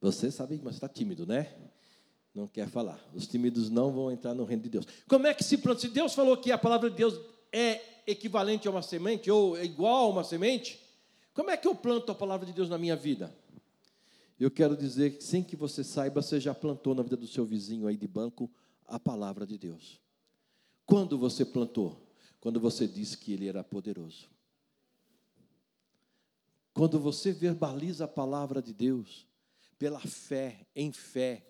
Você 0.01 0.31
sabe 0.31 0.59
que 0.59 0.65
você 0.65 0.77
está 0.77 0.89
tímido, 0.89 1.27
né? 1.27 1.55
Não 2.35 2.47
quer 2.47 2.69
falar. 2.69 3.01
Os 3.15 3.27
tímidos 3.27 3.71
não 3.71 3.93
vão 3.93 4.11
entrar 4.11 4.35
no 4.35 4.45
reino 4.45 4.63
de 4.63 4.69
Deus. 4.69 4.87
Como 5.09 5.27
é 5.27 5.33
que 5.33 5.45
se 5.45 5.57
planta? 5.57 5.81
Se 5.81 5.89
Deus 5.89 6.13
falou 6.13 6.37
que 6.37 6.51
a 6.51 6.59
palavra 6.59 6.91
de 6.91 6.97
Deus 6.97 7.19
é 7.53 7.94
equivalente 8.07 8.69
a 8.69 8.71
uma 8.71 8.83
semente, 8.83 9.31
ou 9.31 9.57
é 9.57 9.65
igual 9.65 10.07
a 10.07 10.09
uma 10.09 10.25
semente, 10.25 10.81
como 11.33 11.51
é 11.51 11.57
que 11.57 11.67
eu 11.67 11.75
planto 11.75 12.13
a 12.13 12.15
palavra 12.15 12.47
de 12.47 12.53
Deus 12.53 12.69
na 12.69 12.79
minha 12.79 12.95
vida? 12.95 13.35
Eu 14.39 14.51
quero 14.51 14.77
dizer 14.77 15.17
que, 15.17 15.25
sem 15.25 15.43
que 15.43 15.57
você 15.57 15.83
saiba, 15.83 16.23
você 16.23 16.41
já 16.41 16.55
plantou 16.55 16.95
na 16.95 17.03
vida 17.03 17.17
do 17.17 17.27
seu 17.27 17.45
vizinho 17.45 17.87
aí 17.87 17.97
de 17.97 18.07
banco 18.07 18.51
a 18.87 18.99
palavra 18.99 19.47
de 19.47 19.57
Deus. 19.57 20.01
Quando 20.87 21.17
você 21.17 21.45
plantou? 21.45 22.01
Quando 22.41 22.61
você 22.61 22.87
disse 22.87 23.17
que 23.17 23.33
ele 23.33 23.49
era 23.49 23.65
poderoso. 23.65 24.29
Quando 26.73 26.99
você 26.99 27.33
verbaliza 27.33 28.05
a 28.05 28.09
palavra 28.09 28.61
de 28.61 28.75
Deus, 28.75 29.27
pela 29.79 30.01
fé, 30.01 30.67
em 30.75 30.93
fé, 30.93 31.47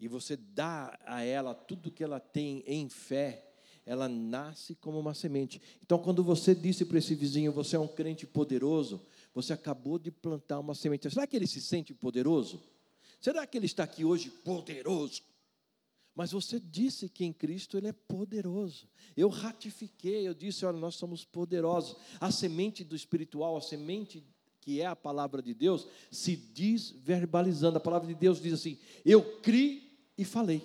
e 0.00 0.08
você 0.08 0.36
dá 0.36 0.98
a 1.06 1.22
ela 1.22 1.54
tudo 1.54 1.90
que 1.90 2.02
ela 2.02 2.18
tem 2.18 2.62
em 2.66 2.88
fé, 2.88 3.46
ela 3.86 4.08
nasce 4.08 4.74
como 4.74 4.98
uma 4.98 5.14
semente. 5.14 5.62
Então, 5.80 5.96
quando 5.96 6.24
você 6.24 6.54
disse 6.54 6.84
para 6.84 6.98
esse 6.98 7.14
vizinho, 7.14 7.52
você 7.52 7.76
é 7.76 7.78
um 7.78 7.86
crente 7.86 8.26
poderoso, 8.26 9.00
você 9.32 9.52
acabou 9.52 9.96
de 9.96 10.10
plantar 10.10 10.58
uma 10.58 10.74
semente. 10.74 11.08
Será 11.08 11.26
que 11.26 11.36
ele 11.36 11.46
se 11.46 11.60
sente 11.60 11.94
poderoso? 11.94 12.60
Será 13.20 13.46
que 13.46 13.56
ele 13.56 13.66
está 13.66 13.84
aqui 13.84 14.04
hoje 14.04 14.28
poderoso? 14.28 15.22
Mas 16.16 16.32
você 16.32 16.58
disse 16.58 17.08
que 17.08 17.24
em 17.24 17.32
Cristo 17.32 17.76
ele 17.76 17.86
é 17.86 17.92
poderoso. 17.92 18.88
Eu 19.16 19.28
ratifiquei, 19.28 20.26
eu 20.26 20.34
disse, 20.34 20.64
olha, 20.66 20.78
nós 20.78 20.96
somos 20.96 21.24
poderosos. 21.24 21.96
A 22.18 22.32
semente 22.32 22.82
do 22.82 22.96
espiritual, 22.96 23.56
a 23.56 23.60
semente 23.60 24.24
que 24.60 24.80
é 24.80 24.86
a 24.86 24.96
palavra 24.96 25.40
de 25.40 25.54
Deus, 25.54 25.86
se 26.10 26.34
diz 26.34 26.90
verbalizando. 26.90 27.76
A 27.76 27.80
palavra 27.80 28.08
de 28.08 28.14
Deus 28.16 28.42
diz 28.42 28.52
assim: 28.54 28.76
Eu 29.04 29.38
criei 29.40 29.96
e 30.18 30.24
falei. 30.24 30.60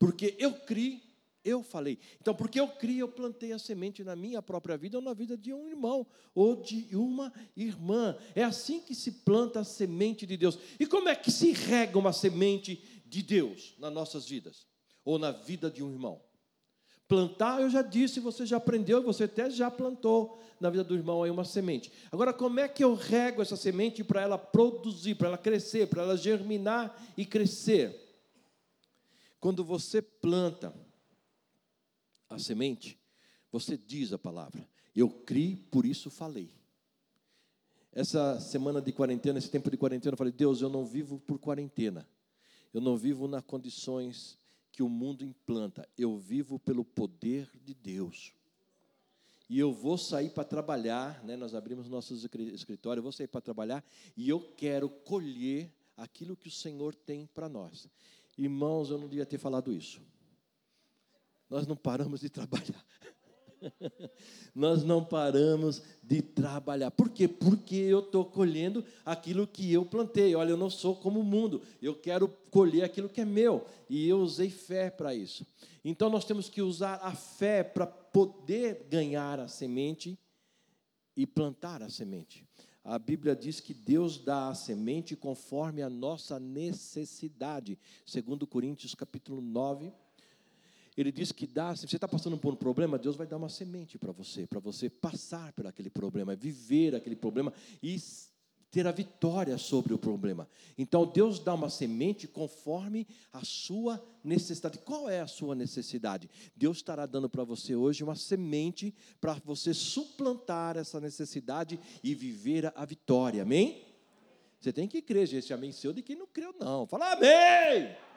Porque 0.00 0.34
eu 0.36 0.54
criei 0.54 1.09
eu 1.44 1.62
falei. 1.62 1.98
Então, 2.20 2.34
porque 2.34 2.60
eu 2.60 2.68
criei, 2.68 3.02
eu 3.02 3.08
plantei 3.08 3.52
a 3.52 3.58
semente 3.58 4.04
na 4.04 4.14
minha 4.14 4.42
própria 4.42 4.76
vida 4.76 4.98
ou 4.98 5.02
na 5.02 5.14
vida 5.14 5.36
de 5.36 5.52
um 5.52 5.68
irmão 5.68 6.06
ou 6.34 6.56
de 6.56 6.94
uma 6.94 7.32
irmã. 7.56 8.16
É 8.34 8.42
assim 8.42 8.80
que 8.80 8.94
se 8.94 9.10
planta 9.12 9.60
a 9.60 9.64
semente 9.64 10.26
de 10.26 10.36
Deus. 10.36 10.58
E 10.78 10.86
como 10.86 11.08
é 11.08 11.16
que 11.16 11.30
se 11.30 11.52
rega 11.52 11.98
uma 11.98 12.12
semente 12.12 13.02
de 13.06 13.22
Deus 13.22 13.74
nas 13.78 13.92
nossas 13.92 14.28
vidas 14.28 14.66
ou 15.04 15.18
na 15.18 15.30
vida 15.30 15.70
de 15.70 15.82
um 15.82 15.90
irmão? 15.90 16.20
Plantar, 17.08 17.60
eu 17.60 17.68
já 17.68 17.82
disse, 17.82 18.20
você 18.20 18.46
já 18.46 18.58
aprendeu, 18.58 19.02
você 19.02 19.24
até 19.24 19.50
já 19.50 19.68
plantou 19.68 20.40
na 20.60 20.70
vida 20.70 20.84
do 20.84 20.94
irmão 20.94 21.24
aí 21.24 21.30
uma 21.30 21.44
semente. 21.44 21.90
Agora, 22.12 22.32
como 22.32 22.60
é 22.60 22.68
que 22.68 22.84
eu 22.84 22.94
rego 22.94 23.42
essa 23.42 23.56
semente 23.56 24.04
para 24.04 24.20
ela 24.20 24.38
produzir, 24.38 25.16
para 25.16 25.26
ela 25.26 25.38
crescer, 25.38 25.88
para 25.88 26.02
ela 26.02 26.16
germinar 26.16 26.96
e 27.16 27.24
crescer? 27.26 27.98
Quando 29.40 29.64
você 29.64 30.00
planta, 30.00 30.72
a 32.30 32.38
semente, 32.38 32.98
você 33.50 33.76
diz 33.76 34.12
a 34.12 34.18
palavra. 34.18 34.66
Eu 34.94 35.10
criei, 35.10 35.56
por 35.56 35.84
isso 35.84 36.08
falei. 36.08 36.48
Essa 37.92 38.38
semana 38.38 38.80
de 38.80 38.92
quarentena, 38.92 39.38
esse 39.38 39.50
tempo 39.50 39.70
de 39.70 39.76
quarentena, 39.76 40.14
eu 40.14 40.18
falei: 40.18 40.32
Deus, 40.32 40.62
eu 40.62 40.68
não 40.68 40.86
vivo 40.86 41.18
por 41.18 41.38
quarentena. 41.38 42.08
Eu 42.72 42.80
não 42.80 42.96
vivo 42.96 43.26
nas 43.26 43.42
condições 43.42 44.38
que 44.70 44.82
o 44.82 44.88
mundo 44.88 45.24
implanta. 45.24 45.88
Eu 45.98 46.16
vivo 46.16 46.58
pelo 46.58 46.84
poder 46.84 47.50
de 47.64 47.74
Deus. 47.74 48.32
E 49.48 49.58
eu 49.58 49.72
vou 49.72 49.98
sair 49.98 50.30
para 50.30 50.44
trabalhar, 50.44 51.24
né? 51.24 51.36
nós 51.36 51.56
abrimos 51.56 51.88
nossos 51.88 52.24
escritórios, 52.24 52.98
eu 52.98 53.02
vou 53.02 53.10
sair 53.10 53.26
para 53.26 53.40
trabalhar 53.40 53.84
e 54.16 54.28
eu 54.28 54.40
quero 54.56 54.88
colher 54.88 55.68
aquilo 55.96 56.36
que 56.36 56.46
o 56.46 56.52
Senhor 56.52 56.94
tem 56.94 57.26
para 57.26 57.48
nós. 57.48 57.88
Irmãos, 58.38 58.90
eu 58.90 58.98
não 58.98 59.08
devia 59.08 59.26
ter 59.26 59.38
falado 59.38 59.72
isso. 59.72 60.00
Nós 61.50 61.66
não 61.66 61.76
paramos 61.76 62.20
de 62.20 62.30
trabalhar. 62.30 62.86
Nós 64.54 64.82
não 64.82 65.04
paramos 65.04 65.82
de 66.02 66.22
trabalhar. 66.22 66.90
Por 66.90 67.10
quê? 67.10 67.28
Porque 67.28 67.74
eu 67.74 67.98
estou 68.00 68.24
colhendo 68.24 68.84
aquilo 69.04 69.46
que 69.46 69.72
eu 69.72 69.84
plantei. 69.84 70.34
Olha, 70.34 70.50
eu 70.50 70.56
não 70.56 70.70
sou 70.70 70.96
como 70.96 71.20
o 71.20 71.24
mundo. 71.24 71.60
Eu 71.82 71.94
quero 71.94 72.28
colher 72.50 72.84
aquilo 72.84 73.08
que 73.08 73.20
é 73.20 73.24
meu. 73.24 73.66
E 73.88 74.08
eu 74.08 74.18
usei 74.20 74.48
fé 74.48 74.90
para 74.90 75.14
isso. 75.14 75.46
Então 75.84 76.08
nós 76.08 76.24
temos 76.24 76.48
que 76.48 76.62
usar 76.62 77.00
a 77.02 77.14
fé 77.14 77.62
para 77.62 77.86
poder 77.86 78.86
ganhar 78.88 79.40
a 79.40 79.48
semente 79.48 80.18
e 81.16 81.26
plantar 81.26 81.82
a 81.82 81.88
semente. 81.88 82.46
A 82.82 82.98
Bíblia 82.98 83.36
diz 83.36 83.60
que 83.60 83.74
Deus 83.74 84.18
dá 84.18 84.48
a 84.48 84.54
semente 84.54 85.14
conforme 85.14 85.82
a 85.82 85.90
nossa 85.90 86.40
necessidade. 86.40 87.78
Segundo 88.06 88.46
Coríntios 88.46 88.94
capítulo 88.94 89.42
9, 89.42 89.92
ele 90.96 91.12
diz 91.12 91.32
que 91.32 91.46
dá, 91.46 91.74
se 91.74 91.86
você 91.86 91.96
está 91.96 92.08
passando 92.08 92.36
por 92.36 92.52
um 92.52 92.56
problema, 92.56 92.98
Deus 92.98 93.16
vai 93.16 93.26
dar 93.26 93.36
uma 93.36 93.48
semente 93.48 93.98
para 93.98 94.12
você, 94.12 94.46
para 94.46 94.60
você 94.60 94.90
passar 94.90 95.52
por 95.52 95.66
aquele 95.66 95.90
problema, 95.90 96.34
viver 96.34 96.94
aquele 96.94 97.16
problema 97.16 97.52
e 97.82 97.96
ter 98.70 98.86
a 98.86 98.92
vitória 98.92 99.58
sobre 99.58 99.92
o 99.92 99.98
problema. 99.98 100.48
Então 100.78 101.04
Deus 101.04 101.40
dá 101.40 101.54
uma 101.54 101.68
semente 101.68 102.28
conforme 102.28 103.06
a 103.32 103.44
sua 103.44 104.02
necessidade. 104.22 104.78
Qual 104.78 105.08
é 105.08 105.20
a 105.20 105.26
sua 105.26 105.54
necessidade? 105.54 106.30
Deus 106.54 106.78
estará 106.78 107.06
dando 107.06 107.28
para 107.28 107.44
você 107.44 107.74
hoje 107.74 108.04
uma 108.04 108.14
semente 108.14 108.94
para 109.20 109.34
você 109.44 109.74
suplantar 109.74 110.76
essa 110.76 111.00
necessidade 111.00 111.80
e 112.02 112.14
viver 112.14 112.72
a 112.76 112.84
vitória. 112.84 113.42
Amém? 113.42 113.84
Você 114.60 114.72
tem 114.72 114.86
que 114.86 115.00
crer, 115.02 115.26
gente. 115.26 115.52
Amém 115.52 115.72
seu 115.72 115.92
de 115.92 116.02
quem 116.02 116.16
não 116.16 116.26
creu, 116.26 116.54
não. 116.58 116.86
Fala 116.86 117.12
amém! 117.12 118.09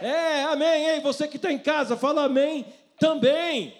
É, 0.00 0.44
amém, 0.44 0.90
hein? 0.90 1.00
Você 1.00 1.26
que 1.26 1.36
está 1.36 1.52
em 1.52 1.58
casa, 1.58 1.96
fala 1.96 2.24
amém 2.24 2.66
também. 2.98 3.76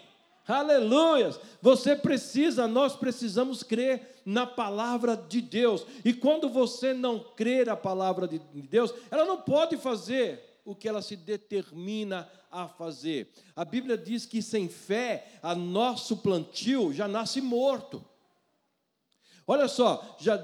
Aleluias! 0.46 1.40
Você 1.60 1.96
precisa, 1.96 2.68
nós 2.68 2.94
precisamos 2.94 3.62
crer 3.62 4.22
na 4.24 4.46
palavra 4.46 5.16
de 5.16 5.40
Deus. 5.40 5.84
E 6.04 6.12
quando 6.12 6.48
você 6.48 6.94
não 6.94 7.18
crer 7.18 7.68
a 7.68 7.76
palavra 7.76 8.28
de 8.28 8.38
Deus, 8.38 8.94
ela 9.10 9.24
não 9.24 9.38
pode 9.38 9.76
fazer 9.76 10.60
o 10.64 10.74
que 10.74 10.88
ela 10.88 11.02
se 11.02 11.16
determina 11.16 12.28
a 12.50 12.68
fazer. 12.68 13.32
A 13.54 13.64
Bíblia 13.64 13.98
diz 13.98 14.24
que 14.24 14.40
sem 14.40 14.68
fé, 14.68 15.26
a 15.42 15.54
nosso 15.54 16.18
plantio 16.18 16.92
já 16.92 17.08
nasce 17.08 17.40
morto. 17.40 18.04
Olha 19.46 19.68
só, 19.68 20.16
já, 20.18 20.38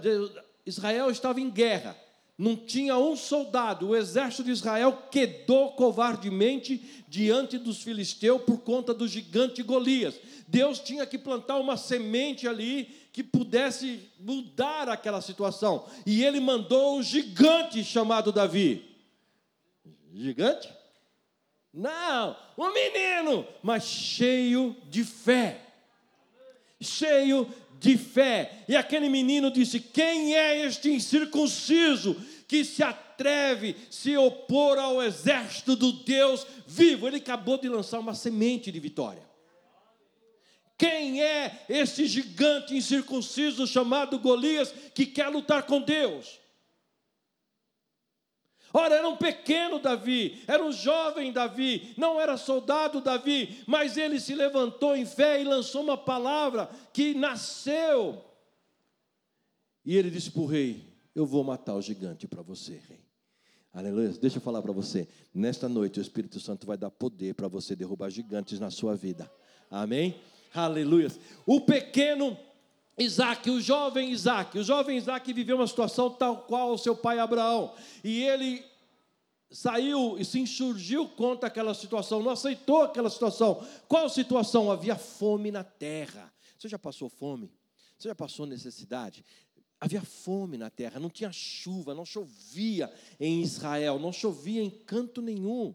Israel 0.67 1.11
estava 1.11 1.41
em 1.41 1.51
guerra 1.51 1.97
não 2.37 2.57
tinha 2.57 2.97
um 2.97 3.15
soldado. 3.15 3.89
O 3.89 3.97
exército 3.97 4.45
de 4.45 4.51
Israel 4.51 5.05
quedou 5.11 5.73
covardemente 5.73 7.05
diante 7.07 7.59
dos 7.59 7.83
filisteus 7.83 8.43
por 8.43 8.59
conta 8.59 8.95
do 8.95 9.07
gigante 9.07 9.63
Golias. 9.63 10.19
Deus 10.49 10.79
tinha 10.81 11.07
que 11.07 11.19
plantar 11.19 11.59
uma 11.59 11.77
semente 11.77 12.49
ali 12.49 12.85
que 13.13 13.23
pudesse 13.23 14.11
mudar 14.19 14.89
aquela 14.89 15.21
situação. 15.21 15.87
E 16.07 16.25
ele 16.25 16.41
mandou 16.41 16.99
um 16.99 17.03
gigante 17.03 17.85
chamado 17.85 18.33
Davi. 18.33 18.91
Gigante? 20.13 20.69
Não, 21.73 22.37
um 22.57 22.73
menino, 22.73 23.47
mas 23.63 23.85
cheio 23.85 24.77
de 24.89 25.05
fé. 25.05 25.61
Cheio 26.81 27.49
de 27.83 27.99
fé. 27.99 28.65
E 28.69 28.77
aquele 28.77 29.09
menino 29.09 29.51
disse: 29.51 29.81
Quem 29.81 30.35
é 30.35 30.65
este 30.65 30.91
incircunciso 30.91 32.17
que 32.47 32.65
se 32.65 32.83
atreve 32.83 33.77
se 33.91 34.17
opor 34.17 34.79
ao 34.79 35.03
exército 35.03 35.75
do 35.75 35.93
Deus 35.93 36.47
vivo? 36.67 37.07
Ele 37.07 37.17
acabou 37.17 37.59
de 37.59 37.69
lançar 37.69 37.99
uma 37.99 38.15
semente 38.15 38.71
de 38.71 38.79
vitória. 38.79 39.23
Quem 40.79 41.23
é 41.23 41.65
esse 41.69 42.07
gigante 42.07 42.75
incircunciso 42.75 43.67
chamado 43.67 44.19
Golias 44.19 44.73
que 44.95 45.05
quer 45.05 45.29
lutar 45.29 45.65
com 45.65 45.81
Deus? 45.81 46.42
Ora, 48.73 48.95
era 48.95 49.09
um 49.09 49.17
pequeno 49.17 49.79
Davi, 49.79 50.43
era 50.47 50.65
um 50.65 50.73
jovem 50.73 51.33
Davi, 51.33 51.95
não 51.97 52.21
era 52.21 52.37
soldado 52.37 53.01
Davi, 53.01 53.63
mas 53.67 53.97
ele 53.97 54.19
se 54.19 54.35
levantou 54.35 54.97
em 54.97 55.05
fé 55.05 55.41
e 55.41 55.45
lançou 55.45 55.83
uma 55.83 55.97
palavra 55.97 56.71
que 56.93 57.15
nasceu. 57.15 58.25
E 59.85 59.97
ele 59.97 60.11
disse 60.11 60.31
para 60.31 60.43
o 60.43 60.47
rei: 60.47 60.85
Eu 61.15 61.27
vou 61.27 61.45
matar 61.45 61.75
o 61.75 61.83
gigante 61.83 62.27
para 62.27 62.43
você, 62.43 62.81
rei. 62.89 63.03
Aleluia. 63.73 64.11
Deixa 64.11 64.37
eu 64.37 64.43
falar 64.43 64.61
para 64.61 64.73
você. 64.73 65.09
Nesta 65.35 65.69
noite, 65.69 65.99
o 65.99 66.03
Espírito 66.03 66.39
Santo 66.39 66.67
vai 66.67 66.77
dar 66.77 66.91
poder 66.91 67.35
para 67.35 67.49
você 67.49 67.75
derrubar 67.75 68.11
gigantes 68.11 68.61
na 68.61 68.71
sua 68.71 68.95
vida. 68.95 69.31
Amém? 69.71 70.15
Aleluia. 70.55 71.11
O 71.47 71.63
pequeno 71.63 72.37
Isaac, 72.99 73.51
o 73.51 73.61
jovem 73.61 74.11
Isaac, 74.11 74.59
o 74.59 74.65
jovem 74.65 74.99
Isaac 74.99 75.33
viveu 75.33 75.57
uma 75.57 75.67
situação 75.67 76.11
tal 76.11 76.43
qual 76.43 76.73
o 76.73 76.79
seu 76.79 76.95
pai 76.95 77.19
Abraão, 77.19 77.75
e 78.05 78.23
ele 78.23 78.65
saiu 79.51 80.19
e 80.19 80.25
se 80.25 80.41
insurgiu 80.41 81.09
contra 81.09 81.47
aquela 81.47 81.75
situação, 81.75 82.23
não 82.23 82.31
aceitou 82.31 82.83
aquela 82.83 83.11
situação. 83.11 83.63
Qual 83.87 84.09
situação? 84.09 84.71
Havia 84.71 84.97
fome 84.97 85.51
na 85.51 85.63
terra. 85.63 86.33
Você 86.59 86.69
já 86.69 86.79
passou 86.79 87.09
fome? 87.09 87.53
Você 87.99 88.09
já 88.09 88.15
passou 88.15 88.47
necessidade? 88.47 89.25
Havia 89.81 90.03
fome 90.03 90.57
na 90.57 90.71
terra, 90.71 91.01
não 91.01 91.11
tinha 91.11 91.33
chuva, 91.33 91.95
não 91.95 92.05
chovia 92.05 92.93
em 93.19 93.43
Israel, 93.43 93.99
não 93.99 94.13
chovia 94.13 94.63
em 94.63 94.71
canto 94.71 95.21
nenhum. 95.21 95.75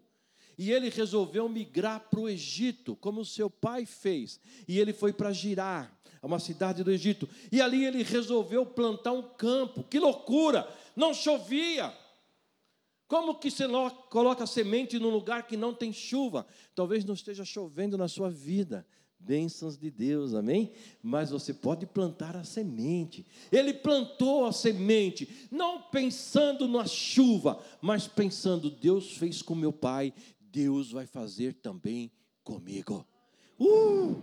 E 0.57 0.71
ele 0.71 0.89
resolveu 0.89 1.47
migrar 1.47 1.99
para 2.09 2.19
o 2.19 2.27
Egito, 2.27 2.95
como 2.95 3.23
seu 3.23 3.49
pai 3.49 3.85
fez. 3.85 4.39
E 4.67 4.79
ele 4.79 4.91
foi 4.91 5.13
para 5.13 5.31
Girar, 5.31 5.95
uma 6.27 6.39
cidade 6.39 6.83
do 6.83 6.91
Egito. 6.91 7.27
E 7.51 7.61
ali 7.61 7.85
ele 7.85 8.03
resolveu 8.03 8.65
plantar 8.65 9.13
um 9.13 9.23
campo. 9.23 9.83
Que 9.83 9.99
loucura! 9.99 10.67
Não 10.95 11.13
chovia. 11.13 11.93
Como 13.07 13.35
que 13.35 13.49
você 13.49 13.65
coloca 14.09 14.45
semente 14.45 14.99
num 14.99 15.09
lugar 15.09 15.47
que 15.47 15.55
não 15.55 15.73
tem 15.73 15.93
chuva? 15.93 16.45
Talvez 16.75 17.05
não 17.05 17.13
esteja 17.13 17.45
chovendo 17.45 17.97
na 17.97 18.07
sua 18.07 18.29
vida. 18.29 18.85
Bênçãos 19.19 19.77
de 19.77 19.89
Deus, 19.89 20.33
amém? 20.33 20.71
Mas 21.01 21.31
você 21.31 21.53
pode 21.53 21.85
plantar 21.85 22.35
a 22.35 22.43
semente. 22.43 23.25
Ele 23.51 23.73
plantou 23.73 24.45
a 24.45 24.51
semente, 24.51 25.47
não 25.49 25.81
pensando 25.81 26.67
na 26.67 26.85
chuva, 26.85 27.59
mas 27.81 28.07
pensando: 28.07 28.69
Deus 28.69 29.17
fez 29.17 29.41
com 29.41 29.55
meu 29.55 29.73
pai, 29.73 30.13
Deus 30.39 30.91
vai 30.91 31.07
fazer 31.07 31.53
também 31.55 32.11
comigo. 32.43 33.05
Uh! 33.59 34.21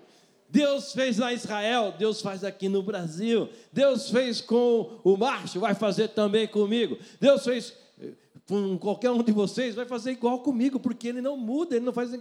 Deus 0.55 0.93
fez 0.93 1.19
na 1.19 1.33
Israel, 1.33 1.93
Deus 1.99 2.23
faz 2.23 2.45
aqui 2.45 2.69
no 2.69 2.81
Brasil. 2.81 3.49
Deus 3.73 4.09
fez 4.09 4.41
com 4.41 5.01
o 5.03 5.17
Márcio, 5.17 5.61
vai 5.61 5.75
fazer 5.75 6.11
também 6.11 6.47
comigo. 6.47 6.97
Deus 7.21 7.43
fez 7.43 7.75
eh, 8.01 8.13
com 8.47 8.79
qualquer 8.79 9.11
um 9.11 9.21
de 9.21 9.33
vocês, 9.33 9.75
vai 9.75 9.85
fazer 9.85 10.13
igual 10.13 10.39
comigo, 10.39 10.79
porque 10.79 11.09
Ele 11.09 11.21
não 11.21 11.37
muda, 11.37 11.75
Ele 11.75 11.85
não 11.85 11.93
faz. 11.93 12.13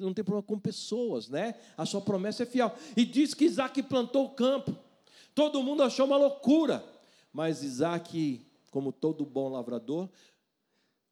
Não 0.00 0.14
tem 0.14 0.24
problema 0.24 0.42
com 0.44 0.58
pessoas, 0.58 1.28
né? 1.28 1.56
A 1.76 1.84
sua 1.84 2.00
promessa 2.00 2.44
é 2.44 2.46
fiel. 2.46 2.74
E 2.96 3.04
diz 3.04 3.34
que 3.34 3.44
Isaac 3.44 3.82
plantou 3.82 4.24
o 4.24 4.30
campo. 4.30 4.74
Todo 5.34 5.62
mundo 5.62 5.82
achou 5.82 6.06
uma 6.06 6.16
loucura. 6.16 6.82
Mas 7.30 7.62
Isaac, 7.62 8.40
como 8.70 8.90
todo 8.90 9.26
bom 9.26 9.50
lavrador, 9.50 10.08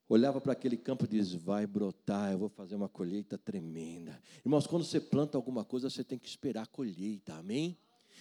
olhava 0.09 0.40
para 0.40 0.53
aquele 0.53 0.77
campo 0.77 1.05
e 1.05 1.09
dizia: 1.09 1.38
Vai 1.38 1.67
brotar, 1.67 2.33
eu 2.33 2.38
vou 2.38 2.49
fazer 2.49 2.75
uma 2.75 2.88
colheita 2.88 3.38
tremenda. 3.38 4.21
Irmãos, 4.45 4.67
quando 4.67 4.85
você 4.85 5.01
planta 5.01 5.38
alguma 5.38 5.64
coisa, 5.64 5.88
você 5.88 6.05
tem 6.05 6.19
que 6.19 6.29
esperar 6.29 6.62
a 6.62 6.67
colheita, 6.67 7.35
amém? 7.35 7.79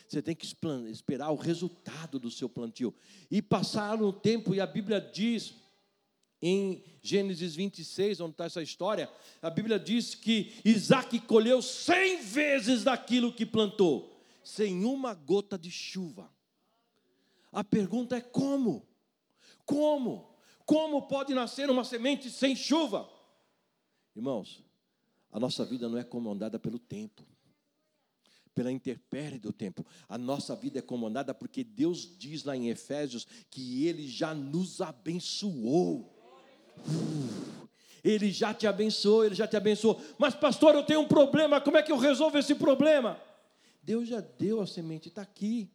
Você 0.07 0.21
tem 0.21 0.35
que 0.35 0.45
esperar 0.91 1.31
o 1.31 1.35
resultado 1.35 2.19
do 2.19 2.29
seu 2.29 2.49
plantio. 2.49 2.93
E 3.31 3.41
passaram 3.41 4.07
o 4.07 4.13
tempo, 4.13 4.53
e 4.53 4.59
a 4.59 4.67
Bíblia 4.67 4.99
diz, 4.99 5.55
em 6.41 6.83
Gênesis 7.01 7.55
26, 7.55 8.19
onde 8.19 8.33
está 8.33 8.45
essa 8.45 8.61
história, 8.61 9.09
a 9.41 9.49
Bíblia 9.49 9.79
diz 9.79 10.13
que 10.13 10.53
Isaac 10.65 11.19
colheu 11.21 11.61
cem 11.61 12.21
vezes 12.21 12.83
daquilo 12.83 13.33
que 13.33 13.45
plantou, 13.45 14.21
sem 14.43 14.83
uma 14.83 15.13
gota 15.13 15.57
de 15.57 15.71
chuva. 15.71 16.29
A 17.51 17.63
pergunta 17.63 18.17
é 18.17 18.21
como? 18.21 18.85
Como? 19.65 20.32
Como 20.65 21.07
pode 21.07 21.33
nascer 21.33 21.69
uma 21.69 21.83
semente 21.83 22.29
sem 22.29 22.55
chuva? 22.55 23.09
Irmãos, 24.15 24.63
a 25.31 25.39
nossa 25.39 25.65
vida 25.65 25.89
não 25.89 25.97
é 25.97 26.03
comandada 26.03 26.59
pelo 26.59 26.77
tempo, 26.77 27.25
pela 28.53 28.71
intempérie 28.71 29.39
do 29.39 29.51
tempo. 29.51 29.85
A 30.07 30.17
nossa 30.17 30.55
vida 30.55 30.79
é 30.79 30.81
comandada 30.81 31.33
porque 31.33 31.63
Deus 31.63 32.17
diz 32.17 32.43
lá 32.43 32.55
em 32.55 32.69
Efésios 32.69 33.27
que 33.49 33.85
Ele 33.87 34.07
já 34.07 34.33
nos 34.33 34.79
abençoou. 34.79 36.13
ele 38.03 38.31
já 38.31 38.53
te 38.53 38.67
abençoou, 38.67 39.25
Ele 39.25 39.35
já 39.35 39.47
te 39.47 39.57
abençoou. 39.57 39.99
Mas, 40.17 40.35
pastor, 40.35 40.75
eu 40.75 40.83
tenho 40.83 41.01
um 41.01 41.07
problema, 41.07 41.59
como 41.59 41.77
é 41.77 41.83
que 41.83 41.91
eu 41.91 41.97
resolvo 41.97 42.37
esse 42.37 42.53
problema? 42.53 43.19
Deus 43.81 44.07
já 44.07 44.21
deu 44.21 44.61
a 44.61 44.67
semente, 44.67 45.09
está 45.09 45.21
aqui. 45.21 45.69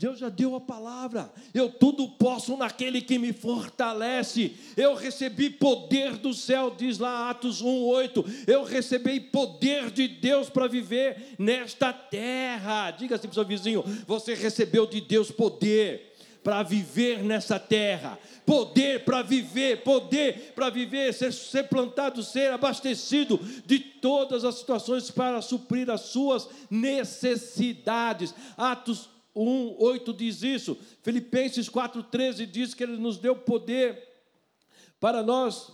Deus 0.00 0.18
já 0.18 0.30
deu 0.30 0.54
a 0.54 0.60
palavra. 0.62 1.30
Eu 1.52 1.68
tudo 1.68 2.08
posso 2.08 2.56
naquele 2.56 3.02
que 3.02 3.18
me 3.18 3.34
fortalece. 3.34 4.56
Eu 4.74 4.94
recebi 4.94 5.50
poder 5.50 6.16
do 6.16 6.32
céu, 6.32 6.74
diz 6.74 6.98
lá 6.98 7.28
Atos 7.28 7.60
1:8. 7.62 8.24
Eu 8.46 8.64
recebi 8.64 9.20
poder 9.20 9.90
de 9.90 10.08
Deus 10.08 10.48
para 10.48 10.66
viver 10.66 11.34
nesta 11.38 11.92
terra. 11.92 12.92
Diga 12.92 13.16
assim 13.16 13.28
para 13.28 13.32
o 13.32 13.34
seu 13.34 13.44
vizinho: 13.44 13.84
você 14.06 14.32
recebeu 14.32 14.86
de 14.86 15.02
Deus 15.02 15.30
poder 15.30 16.14
para 16.42 16.62
viver 16.62 17.22
nessa 17.22 17.58
terra, 17.58 18.18
poder 18.46 19.04
para 19.04 19.20
viver, 19.20 19.82
poder 19.82 20.54
para 20.54 20.70
viver, 20.70 21.12
ser, 21.12 21.30
ser 21.30 21.64
plantado, 21.64 22.22
ser 22.22 22.50
abastecido 22.50 23.38
de 23.66 23.78
todas 23.78 24.46
as 24.46 24.54
situações 24.54 25.10
para 25.10 25.42
suprir 25.42 25.90
as 25.90 26.00
suas 26.00 26.48
necessidades. 26.70 28.34
Atos 28.56 29.10
1, 29.34 29.76
8 29.80 30.12
diz 30.12 30.42
isso, 30.42 30.76
Filipenses 31.02 31.68
4, 31.68 32.02
13 32.02 32.46
diz 32.46 32.74
que 32.74 32.82
Ele 32.82 32.96
nos 32.96 33.18
deu 33.18 33.36
poder 33.36 34.08
para 34.98 35.22
nós 35.22 35.72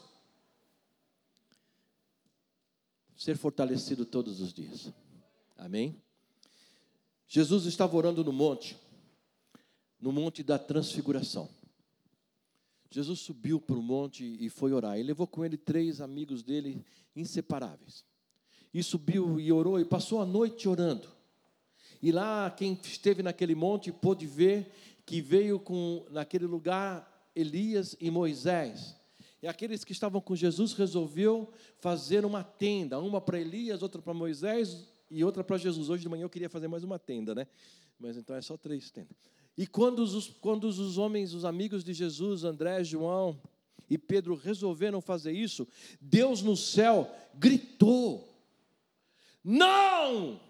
ser 3.17 3.37
fortalecido 3.37 4.05
todos 4.05 4.41
os 4.41 4.53
dias. 4.53 4.93
Amém? 5.57 6.01
Jesus 7.27 7.65
estava 7.65 7.97
orando 7.97 8.23
no 8.23 8.33
monte, 8.33 8.77
no 10.01 10.13
monte 10.13 10.43
da 10.43 10.59
transfiguração. 10.59 11.49
Jesus 12.91 13.21
subiu 13.21 13.61
para 13.61 13.77
o 13.77 13.83
monte 13.83 14.25
e 14.25 14.49
foi 14.49 14.73
orar. 14.73 14.97
Ele 14.97 15.09
levou 15.09 15.27
com 15.27 15.45
ele 15.45 15.57
três 15.57 16.01
amigos 16.01 16.43
dele 16.43 16.85
inseparáveis. 17.17 18.05
E 18.73 18.83
subiu 18.83 19.41
e 19.41 19.51
orou 19.51 19.81
e 19.81 19.85
passou 19.85 20.21
a 20.21 20.27
noite 20.27 20.69
orando. 20.69 21.16
E 22.03 22.13
lá 22.13 22.51
quem 22.51 22.79
esteve 22.83 23.23
naquele 23.23 23.55
monte 23.55 23.93
pôde 23.93 24.27
ver 24.27 24.73
que 25.05 25.21
veio 25.21 25.59
com 25.59 26.05
naquele 26.11 26.47
lugar 26.47 27.31
Elias 27.35 27.97
e 28.01 28.11
Moisés. 28.11 28.97
E 29.43 29.47
aqueles 29.47 29.85
que 29.85 29.93
estavam 29.93 30.21
com 30.21 30.35
Jesus 30.35 30.73
resolveu 30.73 31.53
fazer 31.79 32.25
uma 32.25 32.43
tenda, 32.43 32.99
uma 32.99 33.21
para 33.21 33.39
Elias, 33.39 33.83
outra 33.83 34.01
para 34.01 34.15
Moisés 34.15 34.89
e 35.11 35.23
outra 35.23 35.45
para 35.45 35.59
Jesus. 35.59 35.89
Hoje 35.89 36.03
de 36.03 36.09
manhã 36.09 36.23
eu 36.25 36.31
queria 36.31 36.49
fazer 36.49 36.69
mais 36.69 36.83
uma 36.83 36.99
tenda, 36.99 37.35
né? 37.35 37.47
Mas 37.99 38.17
então 38.17 38.35
é 38.35 38.43
só 38.43 38.57
três 38.57 38.91
tendas. 38.91 39.17
E 39.57 39.67
quando 39.67 40.01
os, 40.01 40.29
quando 40.41 40.65
os 40.65 40.99
homens, 40.99 41.33
os 41.33 41.45
amigos 41.45 41.85
de 41.85 41.95
Jesus, 41.95 42.45
André, 42.45 42.83
João 42.85 43.41
e 43.89 43.97
Pedro 43.97 44.35
resolveram 44.35 45.01
fazer 45.01 45.33
isso, 45.33 45.67
Deus 46.01 46.43
no 46.43 46.57
céu 46.57 47.11
gritou: 47.35 48.29
Não! 49.45 50.41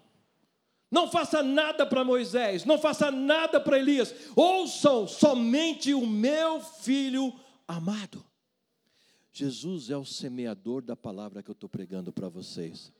Não 0.97 1.07
faça 1.07 1.43
nada 1.43 1.85
para 1.85 2.03
Moisés, 2.03 2.65
não 2.65 2.79
faça 2.79 3.11
nada 3.11 3.59
para 3.59 3.77
Elias, 3.77 4.11
ouçam 4.35 5.07
somente 5.07 5.93
o 5.93 6.07
meu 6.07 6.59
filho 6.59 7.31
amado. 7.67 8.25
Jesus 9.31 9.91
é 9.91 9.95
o 9.95 10.03
semeador 10.03 10.81
da 10.81 10.95
palavra 10.95 11.43
que 11.43 11.51
eu 11.51 11.53
estou 11.53 11.69
pregando 11.69 12.11
para 12.11 12.27
vocês. 12.27 12.91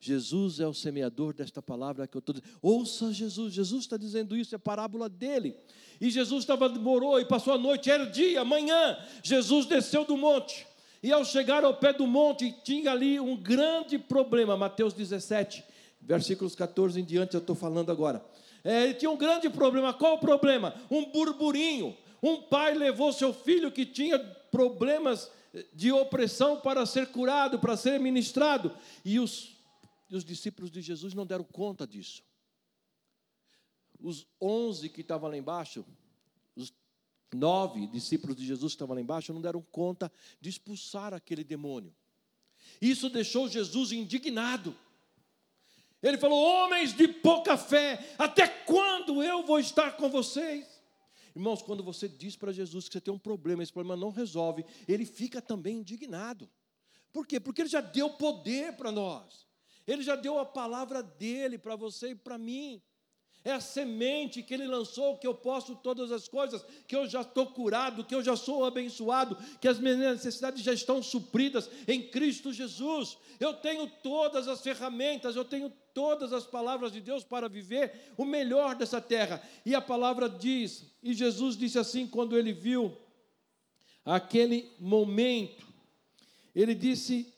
Jesus 0.00 0.60
é 0.60 0.68
o 0.68 0.72
semeador 0.72 1.34
desta 1.34 1.60
palavra 1.60 2.06
que 2.06 2.16
eu 2.16 2.20
estou 2.20 2.32
dizendo. 2.32 2.58
Ouça 2.62 3.12
Jesus, 3.12 3.52
Jesus 3.52 3.82
está 3.82 3.96
dizendo 3.96 4.36
isso, 4.36 4.54
é 4.54 4.58
parábola 4.58 5.08
dele. 5.08 5.56
E 6.00 6.10
Jesus 6.10 6.44
estava, 6.44 6.68
morou 6.68 7.18
e 7.18 7.24
passou 7.24 7.54
a 7.54 7.58
noite, 7.58 7.90
era 7.90 8.06
dia, 8.06 8.44
manhã. 8.44 8.96
Jesus 9.20 9.66
desceu 9.66 10.04
do 10.04 10.16
monte. 10.16 10.64
E 11.02 11.10
ao 11.10 11.24
chegar 11.24 11.64
ao 11.64 11.74
pé 11.74 11.92
do 11.92 12.06
monte, 12.06 12.54
tinha 12.62 12.92
ali 12.92 13.18
um 13.18 13.36
grande 13.36 13.98
problema. 13.98 14.56
Mateus 14.56 14.94
17, 14.94 15.71
versículos 16.02 16.54
14 16.54 17.00
em 17.00 17.04
diante, 17.04 17.34
eu 17.34 17.40
estou 17.40 17.56
falando 17.56 17.90
agora. 17.90 18.24
É, 18.64 18.84
ele 18.84 18.94
tinha 18.94 19.10
um 19.10 19.16
grande 19.16 19.48
problema. 19.48 19.94
Qual 19.94 20.14
o 20.14 20.18
problema? 20.18 20.74
Um 20.90 21.10
burburinho. 21.10 21.96
Um 22.22 22.42
pai 22.42 22.74
levou 22.74 23.12
seu 23.12 23.32
filho 23.32 23.72
que 23.72 23.86
tinha 23.86 24.18
problemas 24.50 25.30
de 25.72 25.90
opressão 25.90 26.60
para 26.60 26.86
ser 26.86 27.08
curado, 27.08 27.58
para 27.58 27.76
ser 27.76 27.98
ministrado. 27.98 28.72
E 29.04 29.18
os 29.18 29.52
os 30.16 30.24
discípulos 30.24 30.70
de 30.70 30.80
Jesus 30.80 31.14
não 31.14 31.26
deram 31.26 31.44
conta 31.44 31.86
disso. 31.86 32.22
Os 33.98 34.26
onze 34.40 34.88
que 34.88 35.00
estavam 35.00 35.30
lá 35.30 35.36
embaixo, 35.36 35.84
os 36.54 36.72
nove 37.32 37.86
discípulos 37.86 38.36
de 38.36 38.44
Jesus 38.44 38.72
que 38.72 38.76
estavam 38.76 38.94
lá 38.94 39.00
embaixo, 39.00 39.32
não 39.32 39.40
deram 39.40 39.62
conta 39.62 40.12
de 40.40 40.50
expulsar 40.50 41.14
aquele 41.14 41.42
demônio. 41.42 41.94
Isso 42.80 43.08
deixou 43.08 43.48
Jesus 43.48 43.92
indignado. 43.92 44.76
Ele 46.02 46.18
falou: 46.18 46.42
Homens 46.42 46.92
de 46.92 47.06
pouca 47.06 47.56
fé, 47.56 48.14
até 48.18 48.46
quando 48.46 49.22
eu 49.22 49.44
vou 49.44 49.60
estar 49.60 49.96
com 49.96 50.08
vocês? 50.08 50.82
Irmãos, 51.34 51.62
quando 51.62 51.82
você 51.82 52.08
diz 52.08 52.36
para 52.36 52.52
Jesus 52.52 52.88
que 52.88 52.94
você 52.94 53.00
tem 53.00 53.14
um 53.14 53.18
problema, 53.18 53.62
esse 53.62 53.72
problema 53.72 53.98
não 53.98 54.10
resolve, 54.10 54.64
ele 54.86 55.06
fica 55.06 55.40
também 55.40 55.78
indignado. 55.78 56.50
Por 57.12 57.26
quê? 57.26 57.40
Porque 57.40 57.62
ele 57.62 57.68
já 57.68 57.80
deu 57.80 58.10
poder 58.10 58.74
para 58.76 58.90
nós. 58.90 59.46
Ele 59.86 60.02
já 60.02 60.14
deu 60.14 60.38
a 60.38 60.44
palavra 60.44 61.02
dele 61.02 61.58
para 61.58 61.76
você 61.76 62.10
e 62.10 62.14
para 62.14 62.38
mim. 62.38 62.82
É 63.44 63.50
a 63.50 63.60
semente 63.60 64.42
que 64.42 64.54
ele 64.54 64.66
lançou, 64.68 65.18
que 65.18 65.26
eu 65.26 65.34
posso 65.34 65.74
todas 65.74 66.12
as 66.12 66.28
coisas, 66.28 66.64
que 66.86 66.94
eu 66.94 67.08
já 67.08 67.22
estou 67.22 67.46
curado, 67.46 68.04
que 68.04 68.14
eu 68.14 68.22
já 68.22 68.36
sou 68.36 68.64
abençoado, 68.64 69.36
que 69.60 69.66
as 69.66 69.80
minhas 69.80 69.98
necessidades 69.98 70.62
já 70.62 70.72
estão 70.72 71.02
supridas 71.02 71.68
em 71.88 72.08
Cristo 72.08 72.52
Jesus. 72.52 73.18
Eu 73.40 73.54
tenho 73.54 73.88
todas 73.88 74.46
as 74.46 74.60
ferramentas, 74.60 75.34
eu 75.34 75.44
tenho 75.44 75.72
todas 75.94 76.32
as 76.32 76.46
palavras 76.46 76.92
de 76.92 77.00
Deus 77.00 77.24
para 77.24 77.48
viver 77.48 78.12
o 78.16 78.24
melhor 78.24 78.74
dessa 78.74 79.00
terra. 79.00 79.42
E 79.64 79.74
a 79.74 79.80
palavra 79.80 80.28
diz, 80.28 80.84
e 81.02 81.14
Jesus 81.14 81.56
disse 81.56 81.78
assim 81.78 82.06
quando 82.06 82.36
ele 82.38 82.52
viu 82.52 82.96
aquele 84.04 84.70
momento, 84.78 85.66
ele 86.54 86.74
disse 86.74 87.32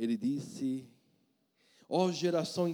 ele 0.00 0.16
disse: 0.16 0.88
Ó 1.86 2.06
oh, 2.06 2.12
geração 2.12 2.66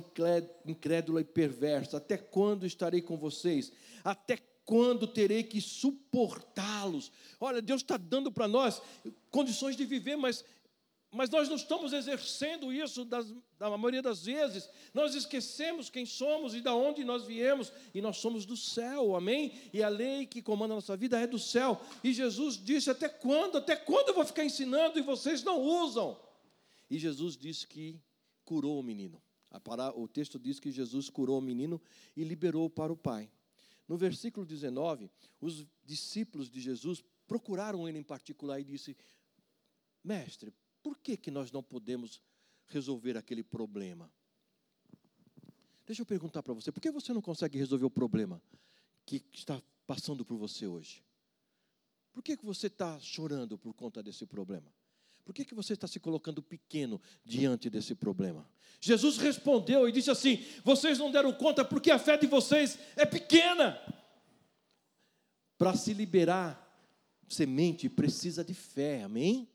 incrédula 0.64 1.20
e 1.20 1.24
perversa, 1.24 1.96
até 1.96 2.16
quando 2.16 2.64
estarei 2.64 3.02
com 3.02 3.16
vocês? 3.16 3.72
Até 4.04 4.38
quando 4.64 5.08
terei 5.08 5.42
que 5.42 5.60
suportá-los? 5.60 7.10
Olha, 7.40 7.60
Deus 7.60 7.82
está 7.82 7.96
dando 7.96 8.30
para 8.30 8.46
nós 8.46 8.80
condições 9.28 9.76
de 9.76 9.84
viver, 9.84 10.14
mas, 10.14 10.44
mas 11.16 11.30
nós 11.30 11.48
não 11.48 11.56
estamos 11.56 11.92
exercendo 11.92 12.72
isso 12.72 13.04
das, 13.04 13.34
da 13.58 13.70
maioria 13.70 14.02
das 14.02 14.24
vezes. 14.24 14.68
Nós 14.92 15.14
esquecemos 15.14 15.88
quem 15.88 16.04
somos 16.04 16.54
e 16.54 16.60
da 16.60 16.74
onde 16.74 17.02
nós 17.02 17.24
viemos, 17.24 17.72
e 17.94 18.00
nós 18.00 18.18
somos 18.18 18.44
do 18.44 18.56
céu, 18.56 19.16
amém? 19.16 19.52
E 19.72 19.82
a 19.82 19.88
lei 19.88 20.26
que 20.26 20.42
comanda 20.42 20.74
a 20.74 20.76
nossa 20.76 20.96
vida 20.96 21.18
é 21.18 21.26
do 21.26 21.38
céu. 21.38 21.80
E 22.04 22.12
Jesus 22.12 22.62
disse: 22.62 22.90
Até 22.90 23.08
quando? 23.08 23.56
Até 23.58 23.74
quando 23.74 24.08
eu 24.08 24.14
vou 24.14 24.24
ficar 24.24 24.44
ensinando 24.44 24.98
e 24.98 25.02
vocês 25.02 25.42
não 25.42 25.60
usam? 25.60 26.20
E 26.90 26.98
Jesus 26.98 27.36
disse 27.36 27.66
que 27.66 28.00
curou 28.44 28.78
o 28.78 28.82
menino. 28.82 29.20
O 29.94 30.06
texto 30.06 30.38
diz 30.38 30.60
que 30.60 30.70
Jesus 30.70 31.08
curou 31.08 31.38
o 31.38 31.42
menino 31.42 31.80
e 32.14 32.22
liberou 32.22 32.68
para 32.68 32.92
o 32.92 32.96
pai. 32.96 33.30
No 33.88 33.96
versículo 33.96 34.44
19, 34.44 35.10
os 35.40 35.66
discípulos 35.84 36.50
de 36.50 36.60
Jesus 36.60 37.02
procuraram 37.26 37.88
ele 37.88 37.98
em 37.98 38.02
particular 38.02 38.60
e 38.60 38.64
disse: 38.64 38.96
Mestre, 40.02 40.52
por 40.86 40.96
que, 40.98 41.16
que 41.16 41.32
nós 41.32 41.50
não 41.50 41.64
podemos 41.64 42.22
resolver 42.66 43.16
aquele 43.16 43.42
problema? 43.42 44.08
Deixa 45.84 46.02
eu 46.02 46.06
perguntar 46.06 46.44
para 46.44 46.54
você, 46.54 46.70
por 46.70 46.80
que 46.80 46.92
você 46.92 47.12
não 47.12 47.20
consegue 47.20 47.58
resolver 47.58 47.86
o 47.86 47.90
problema 47.90 48.40
que 49.04 49.20
está 49.32 49.60
passando 49.84 50.24
por 50.24 50.36
você 50.36 50.64
hoje? 50.64 51.02
Por 52.12 52.22
que, 52.22 52.36
que 52.36 52.44
você 52.44 52.68
está 52.68 53.00
chorando 53.00 53.58
por 53.58 53.74
conta 53.74 54.00
desse 54.00 54.26
problema? 54.26 54.72
Por 55.24 55.34
que, 55.34 55.44
que 55.44 55.56
você 55.56 55.72
está 55.72 55.88
se 55.88 55.98
colocando 55.98 56.40
pequeno 56.40 57.02
diante 57.24 57.68
desse 57.68 57.96
problema? 57.96 58.48
Jesus 58.80 59.16
respondeu 59.16 59.88
e 59.88 59.92
disse 59.92 60.12
assim: 60.12 60.38
Vocês 60.62 61.00
não 61.00 61.10
deram 61.10 61.32
conta 61.32 61.64
porque 61.64 61.90
a 61.90 61.98
fé 61.98 62.16
de 62.16 62.28
vocês 62.28 62.78
é 62.94 63.04
pequena. 63.04 63.76
Para 65.58 65.74
se 65.74 65.92
liberar 65.92 66.62
semente 67.28 67.88
precisa 67.88 68.44
de 68.44 68.54
fé, 68.54 69.02
amém? 69.02 69.50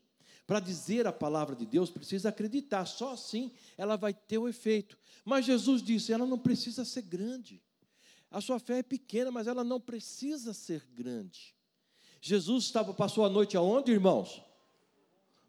Para 0.52 0.60
dizer 0.60 1.06
a 1.06 1.12
palavra 1.14 1.56
de 1.56 1.64
Deus 1.64 1.88
precisa 1.88 2.28
acreditar, 2.28 2.84
só 2.84 3.12
assim 3.12 3.50
ela 3.74 3.96
vai 3.96 4.12
ter 4.12 4.36
o 4.36 4.46
efeito. 4.46 4.98
Mas 5.24 5.46
Jesus 5.46 5.82
disse: 5.82 6.12
ela 6.12 6.26
não 6.26 6.38
precisa 6.38 6.84
ser 6.84 7.00
grande. 7.00 7.62
A 8.30 8.38
sua 8.38 8.58
fé 8.58 8.80
é 8.80 8.82
pequena, 8.82 9.30
mas 9.30 9.46
ela 9.46 9.64
não 9.64 9.80
precisa 9.80 10.52
ser 10.52 10.86
grande. 10.94 11.54
Jesus 12.20 12.64
estava, 12.64 12.92
passou 12.92 13.24
a 13.24 13.30
noite 13.30 13.56
aonde, 13.56 13.92
irmãos? 13.92 14.42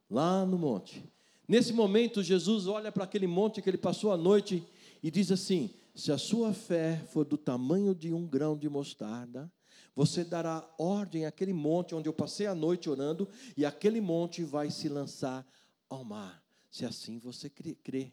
lá 0.09 0.45
no 0.45 0.57
monte. 0.57 1.03
Nesse 1.45 1.73
momento, 1.73 2.23
Jesus 2.23 2.65
olha 2.65 2.89
para 2.89 3.03
aquele 3.03 3.27
monte 3.27 3.61
que 3.61 3.69
ele 3.69 3.77
passou 3.77 4.09
a 4.13 4.15
noite 4.15 4.65
e 5.03 5.11
diz 5.11 5.33
assim: 5.33 5.69
Se 5.93 6.13
a 6.13 6.17
sua 6.17 6.53
fé 6.53 7.03
for 7.11 7.25
do 7.25 7.37
tamanho 7.37 7.93
de 7.93 8.13
um 8.13 8.25
grão 8.25 8.57
de 8.57 8.69
mostarda, 8.69 9.51
você 9.95 10.23
dará 10.23 10.67
ordem 10.77 11.25
àquele 11.25 11.53
monte 11.53 11.93
onde 11.93 12.09
eu 12.09 12.13
passei 12.13 12.47
a 12.47 12.55
noite 12.55 12.89
orando, 12.89 13.27
e 13.55 13.65
aquele 13.65 14.01
monte 14.01 14.43
vai 14.43 14.71
se 14.71 14.89
lançar 14.89 15.45
ao 15.89 16.03
mar, 16.03 16.43
se 16.69 16.85
assim 16.85 17.19
você 17.19 17.49
crê. 17.49 18.11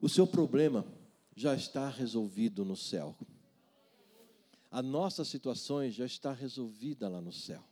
O 0.00 0.08
seu 0.08 0.26
problema 0.26 0.86
já 1.34 1.54
está 1.54 1.88
resolvido 1.88 2.64
no 2.64 2.76
céu. 2.76 3.16
A 4.70 4.82
nossa 4.82 5.24
situação 5.24 5.88
já 5.90 6.04
está 6.04 6.32
resolvida 6.32 7.08
lá 7.08 7.20
no 7.20 7.32
céu. 7.32 7.64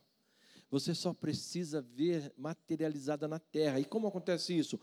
Você 0.69 0.93
só 0.93 1.13
precisa 1.13 1.81
ver 1.81 2.33
materializada 2.37 3.27
na 3.27 3.39
terra. 3.39 3.79
E 3.79 3.85
como 3.85 4.07
acontece 4.07 4.57
isso? 4.57 4.79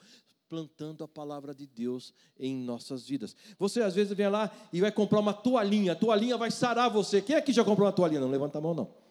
Plantando 0.49 1.03
a 1.03 1.09
palavra 1.09 1.55
de 1.55 1.67
Deus 1.67 2.13
em 2.39 2.55
nossas 2.55 3.09
vidas. 3.09 3.35
Você 3.59 3.83
às 3.83 3.95
vezes 3.95 4.17
vem 4.17 4.29
lá 4.29 4.51
e 4.73 4.81
vai 4.81 4.93
comprar 4.93 5.21
uma 5.21 5.33
toalhinha, 5.33 5.93
a 5.93 5.97
toalhinha 5.97 6.37
vai 6.37 6.51
sarar 6.51 6.91
você. 6.91 7.21
Quem 7.23 7.37
aqui 7.37 7.53
já 7.53 7.65
comprou 7.65 7.87
uma 7.87 7.93
toalhinha? 7.93 8.21
Não 8.21 8.31
levanta 8.31 8.59
a 8.59 8.61
mão, 8.61 8.75
não. 8.75 9.05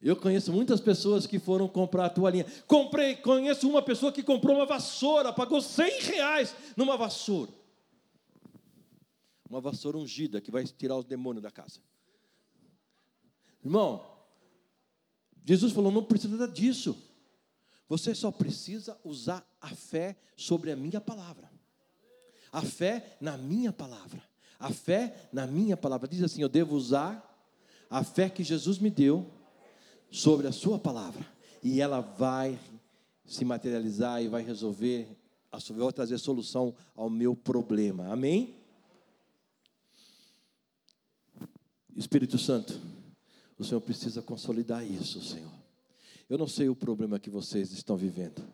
Eu 0.00 0.14
conheço 0.14 0.52
muitas 0.52 0.80
pessoas 0.80 1.26
que 1.26 1.38
foram 1.38 1.66
comprar 1.68 2.06
a 2.06 2.10
toalhinha. 2.10 2.46
Comprei, 2.66 3.16
conheço 3.16 3.68
uma 3.68 3.82
pessoa 3.82 4.12
que 4.12 4.22
comprou 4.22 4.56
uma 4.56 4.66
vassoura, 4.66 5.32
pagou 5.32 5.60
100 5.60 6.00
reais 6.02 6.54
numa 6.76 6.96
vassoura. 6.96 7.50
Uma 9.48 9.60
vassoura 9.60 9.98
ungida 9.98 10.40
que 10.40 10.50
vai 10.50 10.64
tirar 10.64 10.96
os 10.96 11.04
demônios 11.04 11.42
da 11.42 11.50
casa. 11.50 11.80
Irmão, 13.64 14.06
Jesus 15.44 15.72
falou: 15.72 15.90
não 15.90 16.04
precisa 16.04 16.46
disso. 16.46 16.96
Você 17.88 18.14
só 18.14 18.30
precisa 18.30 18.98
usar 19.02 19.46
a 19.60 19.68
fé 19.68 20.16
sobre 20.36 20.70
a 20.70 20.76
minha 20.76 21.00
palavra. 21.00 21.50
A 22.52 22.62
fé 22.62 23.16
na 23.20 23.36
minha 23.38 23.72
palavra. 23.72 24.22
A 24.58 24.70
fé 24.70 25.28
na 25.32 25.46
minha 25.46 25.76
palavra. 25.76 26.06
Diz 26.06 26.22
assim: 26.22 26.42
eu 26.42 26.48
devo 26.48 26.76
usar 26.76 27.24
a 27.88 28.04
fé 28.04 28.28
que 28.28 28.44
Jesus 28.44 28.78
me 28.78 28.90
deu 28.90 29.26
sobre 30.10 30.46
a 30.46 30.52
sua 30.52 30.78
palavra. 30.78 31.26
E 31.62 31.80
ela 31.80 32.00
vai 32.00 32.58
se 33.24 33.44
materializar 33.44 34.22
e 34.22 34.28
vai 34.28 34.42
resolver, 34.42 35.08
vai 35.50 35.92
trazer 35.92 36.18
solução 36.18 36.74
ao 36.94 37.10
meu 37.10 37.34
problema. 37.34 38.12
Amém? 38.12 38.54
Espírito 41.96 42.38
Santo, 42.38 42.80
o 43.58 43.64
Senhor 43.64 43.80
precisa 43.80 44.22
consolidar 44.22 44.84
isso, 44.84 45.20
Senhor. 45.20 45.67
Eu 46.28 46.36
não 46.36 46.46
sei 46.46 46.68
o 46.68 46.76
problema 46.76 47.18
que 47.18 47.30
vocês 47.30 47.72
estão 47.72 47.96
vivendo, 47.96 48.46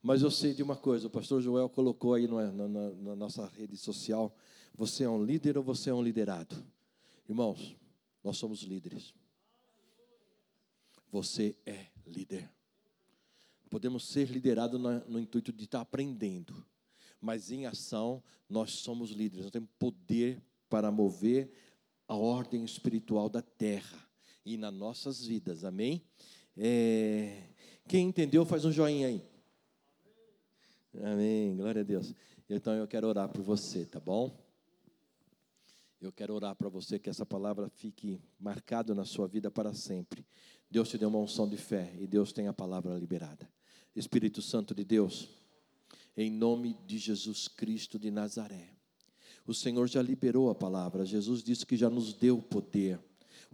mas 0.00 0.22
eu 0.22 0.30
sei 0.30 0.54
de 0.54 0.62
uma 0.62 0.76
coisa: 0.76 1.08
o 1.08 1.10
pastor 1.10 1.42
Joel 1.42 1.68
colocou 1.68 2.14
aí 2.14 2.28
na, 2.28 2.52
na, 2.52 2.90
na 2.90 3.16
nossa 3.16 3.46
rede 3.46 3.76
social: 3.76 4.32
você 4.74 5.04
é 5.04 5.08
um 5.08 5.24
líder 5.24 5.58
ou 5.58 5.64
você 5.64 5.90
é 5.90 5.94
um 5.94 6.02
liderado? 6.02 6.54
Irmãos, 7.28 7.76
nós 8.22 8.36
somos 8.36 8.62
líderes. 8.62 9.12
Você 11.10 11.56
é 11.66 11.86
líder. 12.06 12.48
Podemos 13.68 14.06
ser 14.06 14.30
liderados 14.30 14.80
no 14.80 15.18
intuito 15.18 15.52
de 15.52 15.64
estar 15.64 15.80
aprendendo, 15.80 16.64
mas 17.20 17.50
em 17.50 17.66
ação 17.66 18.22
nós 18.48 18.70
somos 18.70 19.10
líderes, 19.10 19.46
nós 19.46 19.52
temos 19.52 19.68
poder 19.78 20.40
para 20.68 20.92
mover 20.92 21.50
a 22.06 22.14
ordem 22.14 22.64
espiritual 22.64 23.28
da 23.28 23.42
terra 23.42 24.08
e 24.44 24.56
nas 24.56 24.72
nossas 24.72 25.24
vidas, 25.24 25.64
amém? 25.64 26.04
É, 26.56 27.42
quem 27.86 28.08
entendeu, 28.08 28.44
faz 28.46 28.64
um 28.64 28.72
joinha 28.72 29.08
aí. 29.08 29.22
Amém, 31.02 31.54
glória 31.56 31.82
a 31.82 31.84
Deus. 31.84 32.14
Então 32.48 32.72
eu 32.72 32.86
quero 32.86 33.06
orar 33.06 33.28
por 33.28 33.42
você, 33.42 33.84
tá 33.84 34.00
bom? 34.00 34.34
Eu 36.00 36.12
quero 36.12 36.34
orar 36.34 36.54
para 36.54 36.68
você 36.68 36.98
que 36.98 37.10
essa 37.10 37.26
palavra 37.26 37.68
fique 37.68 38.20
marcada 38.38 38.94
na 38.94 39.04
sua 39.04 39.26
vida 39.26 39.50
para 39.50 39.74
sempre. 39.74 40.26
Deus 40.70 40.88
te 40.88 40.98
deu 40.98 41.08
uma 41.08 41.18
unção 41.18 41.48
de 41.48 41.56
fé 41.56 41.94
e 41.98 42.06
Deus 42.06 42.32
tem 42.32 42.48
a 42.48 42.52
palavra 42.52 42.96
liberada. 42.98 43.48
Espírito 43.94 44.40
Santo 44.42 44.74
de 44.74 44.84
Deus, 44.84 45.28
em 46.16 46.30
nome 46.30 46.76
de 46.86 46.98
Jesus 46.98 47.48
Cristo 47.48 47.98
de 47.98 48.10
Nazaré. 48.10 48.74
O 49.46 49.54
Senhor 49.54 49.86
já 49.88 50.02
liberou 50.02 50.50
a 50.50 50.54
palavra. 50.54 51.04
Jesus 51.04 51.42
disse 51.42 51.64
que 51.64 51.76
já 51.76 51.88
nos 51.88 52.12
deu 52.12 52.42
poder. 52.42 52.98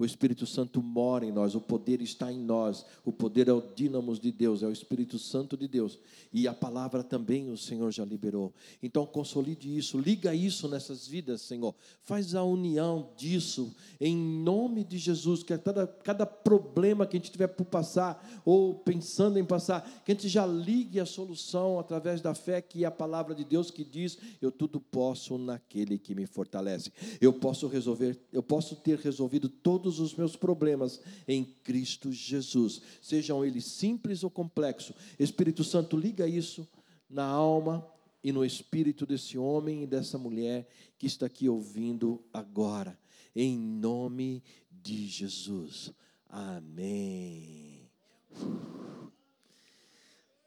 O 0.03 0.05
Espírito 0.05 0.45
Santo 0.47 0.83
mora 0.83 1.25
em 1.25 1.31
nós, 1.31 1.55
o 1.55 1.61
poder 1.61 2.03
está 2.03 2.33
em 2.33 2.41
nós. 2.41 2.85
O 3.05 3.13
poder 3.13 3.47
é 3.47 3.53
o 3.53 3.63
dínamos 3.63 4.19
de 4.19 4.33
Deus, 4.33 4.61
é 4.65 4.67
o 4.67 4.73
Espírito 4.73 5.17
Santo 5.17 5.57
de 5.57 5.69
Deus. 5.69 5.97
E 6.33 6.49
a 6.49 6.53
palavra 6.53 7.05
também 7.05 7.53
o 7.53 7.57
Senhor 7.57 7.93
já 7.93 8.05
liberou. 8.05 8.53
Então 8.83 9.07
consolide 9.07 9.77
isso, 9.77 10.01
liga 10.01 10.35
isso 10.35 10.67
nessas 10.67 11.07
vidas, 11.07 11.43
Senhor. 11.43 11.73
Faz 12.03 12.35
a 12.35 12.43
união 12.43 13.11
disso 13.17 13.73
em 14.01 14.17
nome 14.17 14.83
de 14.83 14.99
Jesus, 14.99 15.45
que 15.45 15.57
cada, 15.57 15.87
cada 15.87 16.27
problema 16.27 17.07
que 17.07 17.17
a 17.17 17.21
gente 17.21 17.31
tiver 17.31 17.47
por 17.47 17.67
passar 17.67 18.43
ou 18.45 18.75
pensando 18.75 19.39
em 19.39 19.45
passar, 19.45 19.89
que 20.05 20.11
a 20.11 20.15
gente 20.17 20.29
já 20.29 20.45
ligue 20.45 20.99
a 20.99 21.07
solução 21.07 21.79
através 21.79 22.21
da 22.21 22.35
fé 22.35 22.61
que 22.61 22.83
é 22.83 22.89
a 22.89 22.91
palavra 22.91 23.37
de 23.37 23.45
Deus 23.45 23.71
que 23.71 23.85
diz: 23.85 24.19
eu 24.41 24.51
tudo 24.51 24.81
posso 24.81 25.39
naquele 25.39 25.97
que 25.97 26.13
me 26.13 26.27
fortalece. 26.27 26.91
Eu 27.21 27.33
posso 27.33 27.69
resolver, 27.69 28.19
eu 28.33 28.43
posso 28.43 28.75
ter 28.75 28.99
resolvido 28.99 29.49
todo 29.49 29.92
todos 29.93 30.01
os 30.01 30.15
meus 30.15 30.37
problemas 30.37 31.01
em 31.29 31.45
Cristo 31.45 32.11
Jesus, 32.11 32.81
sejam 33.03 33.45
eles 33.45 33.67
simples 33.67 34.25
ou 34.25 34.31
complexos. 34.31 34.97
Espírito 35.19 35.63
Santo, 35.63 35.99
liga 35.99 36.27
isso 36.27 36.67
na 37.11 37.25
alma 37.25 37.87
e 38.25 38.33
no 38.33 38.45
espírito 38.45 39.05
desse 39.05 39.37
homem 39.37 39.83
e 39.83 39.87
dessa 39.87 40.17
mulher 40.17 40.67
que 40.97 41.07
está 41.07 41.27
aqui 41.27 41.49
ouvindo 41.49 42.25
agora, 42.33 42.99
em 43.37 43.59
nome 43.59 44.43
de 44.71 45.07
Jesus. 45.07 45.93
Amém. 46.29 47.91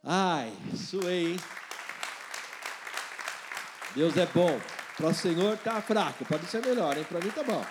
Ai, 0.04 0.52
suei? 0.76 1.38
Deus 3.96 4.18
é 4.18 4.26
bom. 4.26 4.60
Para 4.98 5.08
o 5.08 5.14
Senhor 5.14 5.56
está 5.56 5.82
fraco, 5.82 6.24
pode 6.26 6.46
ser 6.48 6.66
melhor, 6.66 6.98
hein? 6.98 7.04
Para 7.04 7.20
mim 7.20 7.28
está 7.28 7.44
bom. 7.44 7.62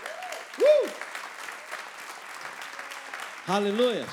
Uh! 0.59 1.05
Aleluia. 3.47 4.07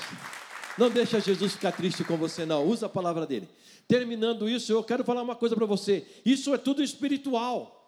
Não 0.76 0.90
deixa 0.90 1.18
Jesus 1.18 1.52
ficar 1.52 1.72
triste 1.72 2.04
com 2.04 2.18
você, 2.18 2.44
não. 2.44 2.66
Usa 2.66 2.86
a 2.86 2.88
palavra 2.88 3.26
dele. 3.26 3.48
Terminando 3.88 4.48
isso, 4.48 4.70
eu 4.72 4.84
quero 4.84 5.04
falar 5.04 5.22
uma 5.22 5.34
coisa 5.34 5.56
para 5.56 5.64
você. 5.64 6.06
Isso 6.24 6.52
é 6.52 6.58
tudo 6.58 6.82
espiritual. 6.82 7.78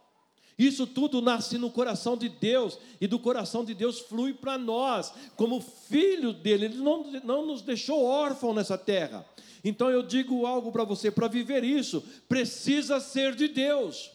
Isso 0.59 0.87
tudo 0.87 1.20
nasce 1.20 1.59
no 1.59 1.70
coração 1.70 2.16
de 2.16 2.28
Deus 2.28 2.78
e 3.00 3.07
do 3.07 3.18
coração 3.18 3.64
de 3.64 3.74
Deus 3.74 4.00
flui 4.00 4.33
para 4.33 4.57
nós, 4.57 5.12
como 5.37 5.61
filho 5.61 6.33
dele. 6.33 6.66
Ele 6.66 6.78
não, 6.78 7.04
não 7.24 7.46
nos 7.46 7.61
deixou 7.61 8.04
órfão 8.04 8.54
nessa 8.54 8.78
terra. 8.78 9.26
Então 9.62 9.90
eu 9.90 10.02
digo 10.02 10.46
algo 10.46 10.72
para 10.72 10.85
você: 10.85 11.11
para 11.11 11.28
viver 11.28 11.62
isso, 11.62 12.02
precisa 12.28 13.00
ser 13.00 13.35
de 13.35 13.48
Deus. 13.48 14.12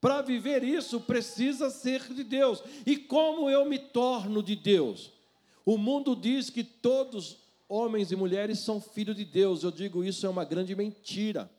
Para 0.00 0.22
viver 0.22 0.62
isso, 0.62 1.00
precisa 1.00 1.70
ser 1.70 2.02
de 2.12 2.22
Deus. 2.22 2.62
E 2.84 2.96
como 2.96 3.50
eu 3.50 3.64
me 3.64 3.78
torno 3.78 4.40
de 4.42 4.54
Deus? 4.54 5.15
O 5.66 5.76
mundo 5.76 6.14
diz 6.14 6.48
que 6.48 6.62
todos 6.62 7.38
homens 7.68 8.12
e 8.12 8.16
mulheres 8.16 8.60
são 8.60 8.80
filhos 8.80 9.16
de 9.16 9.24
Deus. 9.24 9.64
Eu 9.64 9.72
digo 9.72 10.04
isso 10.04 10.24
é 10.24 10.28
uma 10.28 10.44
grande 10.44 10.76
mentira. 10.76 11.50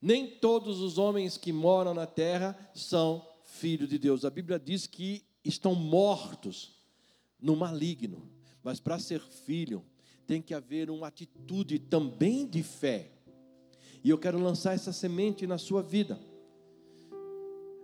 Nem 0.00 0.26
todos 0.26 0.80
os 0.80 0.96
homens 0.96 1.36
que 1.36 1.52
moram 1.52 1.92
na 1.92 2.06
terra 2.06 2.58
são 2.74 3.28
filhos 3.44 3.90
de 3.90 3.98
Deus. 3.98 4.24
A 4.24 4.30
Bíblia 4.30 4.58
diz 4.58 4.86
que 4.86 5.22
estão 5.44 5.74
mortos 5.74 6.80
no 7.38 7.54
maligno. 7.54 8.26
Mas 8.62 8.80
para 8.80 8.98
ser 8.98 9.20
filho, 9.20 9.84
tem 10.26 10.40
que 10.40 10.54
haver 10.54 10.88
uma 10.90 11.08
atitude 11.08 11.78
também 11.78 12.46
de 12.46 12.62
fé. 12.62 13.12
E 14.02 14.08
eu 14.08 14.16
quero 14.16 14.38
lançar 14.38 14.74
essa 14.74 14.94
semente 14.94 15.46
na 15.46 15.58
sua 15.58 15.82
vida. 15.82 16.18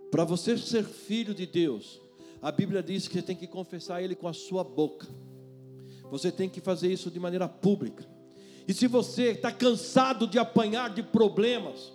Para 0.09 0.23
você 0.23 0.57
ser 0.57 0.83
filho 0.83 1.33
de 1.33 1.45
Deus, 1.45 1.99
a 2.43 2.51
Bíblia 2.51 2.83
diz 2.83 3.07
que 3.07 3.13
você 3.13 3.21
tem 3.21 3.37
que 3.37 3.47
confessar 3.47 4.03
Ele 4.03 4.15
com 4.15 4.27
a 4.27 4.33
sua 4.33 4.65
boca. 4.65 5.07
Você 6.11 6.29
tem 6.29 6.49
que 6.49 6.59
fazer 6.59 6.91
isso 6.91 7.09
de 7.09 7.17
maneira 7.17 7.47
pública. 7.47 8.05
E 8.67 8.73
se 8.73 8.85
você 8.85 9.29
está 9.31 9.49
cansado 9.49 10.27
de 10.27 10.37
apanhar 10.37 10.93
de 10.93 11.01
problemas, 11.01 11.93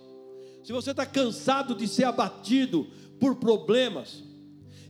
se 0.63 0.73
você 0.73 0.89
está 0.89 1.05
cansado 1.05 1.75
de 1.75 1.87
ser 1.87 2.05
abatido 2.05 2.87
por 3.19 3.35
problemas, 3.35 4.23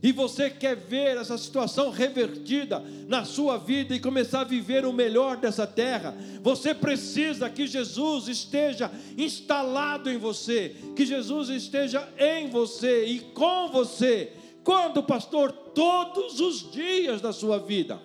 e 0.02 0.12
você 0.12 0.48
quer 0.48 0.76
ver 0.76 1.18
essa 1.18 1.36
situação 1.36 1.90
revertida 1.90 2.82
na 3.06 3.26
sua 3.26 3.58
vida 3.58 3.94
e 3.94 4.00
começar 4.00 4.40
a 4.40 4.44
viver 4.44 4.86
o 4.86 4.94
melhor 4.94 5.36
dessa 5.36 5.66
terra, 5.66 6.16
você 6.42 6.74
precisa 6.74 7.50
que 7.50 7.66
Jesus 7.66 8.26
esteja 8.28 8.90
instalado 9.18 10.08
em 10.08 10.16
você, 10.16 10.74
que 10.96 11.04
Jesus 11.04 11.50
esteja 11.50 12.08
em 12.18 12.48
você 12.48 13.04
e 13.04 13.20
com 13.20 13.68
você, 13.70 14.32
quando, 14.70 15.02
pastor? 15.02 15.50
Todos 15.50 16.38
os 16.38 16.70
dias 16.70 17.20
da 17.20 17.32
sua 17.32 17.58
vida. 17.58 18.00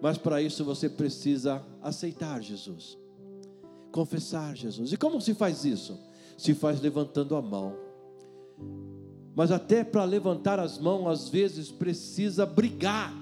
Mas 0.00 0.16
para 0.16 0.40
isso 0.40 0.64
você 0.64 0.88
precisa 0.88 1.60
aceitar 1.82 2.40
Jesus, 2.40 2.96
confessar 3.90 4.56
Jesus. 4.56 4.92
E 4.92 4.96
como 4.96 5.20
se 5.20 5.34
faz 5.34 5.64
isso? 5.64 5.98
Se 6.38 6.54
faz 6.54 6.80
levantando 6.80 7.34
a 7.34 7.42
mão. 7.42 7.74
Mas 9.34 9.50
até 9.50 9.82
para 9.82 10.04
levantar 10.04 10.60
as 10.60 10.78
mãos, 10.78 11.08
às 11.08 11.28
vezes 11.28 11.72
precisa 11.72 12.46
brigar, 12.46 13.12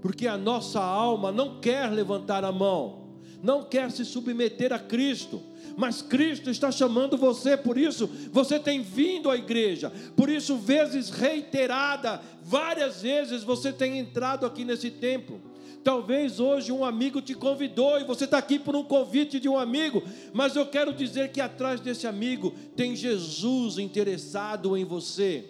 porque 0.00 0.26
a 0.26 0.38
nossa 0.38 0.80
alma 0.80 1.30
não 1.30 1.60
quer 1.60 1.90
levantar 1.90 2.44
a 2.44 2.52
mão. 2.52 3.03
Não 3.42 3.62
quer 3.62 3.90
se 3.90 4.04
submeter 4.04 4.72
a 4.72 4.78
Cristo. 4.78 5.42
Mas 5.76 6.02
Cristo 6.02 6.50
está 6.50 6.70
chamando 6.70 7.16
você, 7.16 7.56
por 7.56 7.76
isso 7.76 8.08
você 8.30 8.58
tem 8.58 8.80
vindo 8.80 9.30
à 9.30 9.36
igreja, 9.36 9.92
por 10.16 10.28
isso, 10.28 10.56
vezes 10.56 11.10
reiterada, 11.10 12.20
várias 12.42 13.02
vezes 13.02 13.42
você 13.42 13.72
tem 13.72 13.98
entrado 13.98 14.46
aqui 14.46 14.64
nesse 14.64 14.90
templo. 14.90 15.40
Talvez 15.82 16.40
hoje 16.40 16.72
um 16.72 16.82
amigo 16.82 17.20
te 17.20 17.34
convidou 17.34 18.00
e 18.00 18.04
você 18.04 18.24
está 18.24 18.38
aqui 18.38 18.58
por 18.58 18.74
um 18.74 18.82
convite 18.82 19.38
de 19.38 19.48
um 19.48 19.58
amigo, 19.58 20.02
mas 20.32 20.56
eu 20.56 20.66
quero 20.66 20.94
dizer 20.94 21.30
que 21.30 21.42
atrás 21.42 21.78
desse 21.78 22.06
amigo 22.06 22.52
tem 22.74 22.96
Jesus 22.96 23.76
interessado 23.76 24.76
em 24.76 24.84
você. 24.84 25.44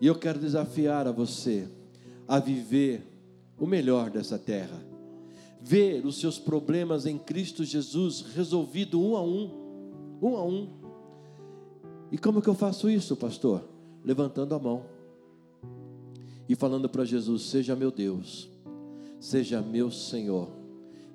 E 0.00 0.06
eu 0.06 0.14
quero 0.14 0.38
desafiar 0.38 1.08
a 1.08 1.12
você 1.12 1.68
a 2.28 2.38
viver 2.38 3.06
o 3.58 3.66
melhor 3.66 4.10
dessa 4.10 4.38
terra, 4.38 4.80
ver 5.64 6.04
os 6.04 6.20
seus 6.20 6.38
problemas 6.38 7.06
em 7.06 7.16
Cristo 7.16 7.64
Jesus 7.64 8.20
resolvido 8.34 9.00
um 9.00 9.16
a 9.16 9.22
um, 9.22 9.50
um 10.20 10.36
a 10.36 10.44
um. 10.44 10.68
E 12.12 12.18
como 12.18 12.42
que 12.42 12.48
eu 12.48 12.54
faço 12.54 12.90
isso, 12.90 13.16
pastor? 13.16 13.66
Levantando 14.04 14.54
a 14.54 14.58
mão 14.58 14.84
e 16.46 16.54
falando 16.54 16.86
para 16.86 17.06
Jesus: 17.06 17.44
Seja 17.44 17.74
meu 17.74 17.90
Deus, 17.90 18.50
seja 19.18 19.62
meu 19.62 19.90
Senhor 19.90 20.50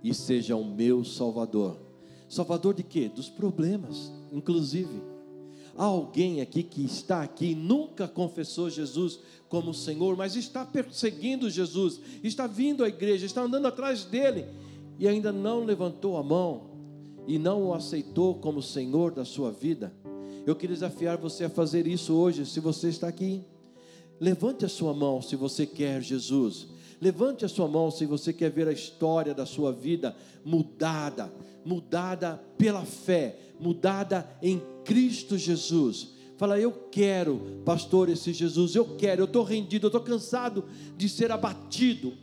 e 0.03 0.15
seja 0.15 0.55
o 0.55 0.65
meu 0.65 1.05
Salvador. 1.05 1.77
Salvador 2.27 2.73
de 2.73 2.81
quê? 2.81 3.07
Dos 3.07 3.29
problemas, 3.29 4.11
inclusive. 4.31 4.99
Alguém 5.79 6.41
aqui 6.41 6.61
que 6.61 6.83
está 6.83 7.23
aqui, 7.23 7.55
nunca 7.55 8.05
confessou 8.05 8.69
Jesus 8.69 9.21
como 9.47 9.73
Senhor, 9.73 10.17
mas 10.17 10.35
está 10.35 10.65
perseguindo 10.65 11.49
Jesus, 11.49 12.01
está 12.21 12.47
vindo 12.47 12.83
à 12.83 12.89
igreja, 12.89 13.25
está 13.25 13.43
andando 13.43 13.65
atrás 13.65 14.03
dele 14.03 14.45
e 14.99 15.07
ainda 15.07 15.31
não 15.31 15.63
levantou 15.63 16.17
a 16.17 16.21
mão 16.21 16.69
e 17.25 17.39
não 17.39 17.67
o 17.67 17.73
aceitou 17.73 18.35
como 18.35 18.61
Senhor 18.61 19.13
da 19.13 19.23
sua 19.23 19.53
vida. 19.53 19.93
Eu 20.45 20.53
queria 20.53 20.75
desafiar 20.75 21.15
você 21.15 21.45
a 21.45 21.49
fazer 21.49 21.87
isso 21.87 22.13
hoje, 22.13 22.45
se 22.45 22.59
você 22.59 22.89
está 22.89 23.07
aqui. 23.07 23.41
Levante 24.19 24.65
a 24.65 24.69
sua 24.69 24.93
mão 24.93 25.21
se 25.21 25.37
você 25.37 25.65
quer 25.65 26.01
Jesus. 26.01 26.67
Levante 26.99 27.45
a 27.45 27.47
sua 27.47 27.69
mão 27.69 27.89
se 27.89 28.05
você 28.05 28.33
quer 28.33 28.51
ver 28.51 28.67
a 28.67 28.73
história 28.73 29.33
da 29.33 29.45
sua 29.45 29.71
vida 29.71 30.13
mudada, 30.43 31.31
mudada 31.63 32.43
pela 32.57 32.83
fé, 32.83 33.39
mudada 33.57 34.29
em 34.41 34.61
Cristo 34.89 35.37
Jesus. 35.37 36.15
Fala, 36.35 36.59
eu 36.59 36.71
quero, 36.71 37.61
pastor, 37.63 38.09
esse 38.09 38.33
Jesus, 38.33 38.73
eu 38.73 38.95
quero, 38.95 39.21
eu 39.21 39.25
estou 39.25 39.43
rendido, 39.43 39.85
eu 39.85 39.89
estou 39.89 40.01
cansado 40.01 40.65
de 40.97 41.07
ser 41.07 41.31
abatido, 41.31 42.13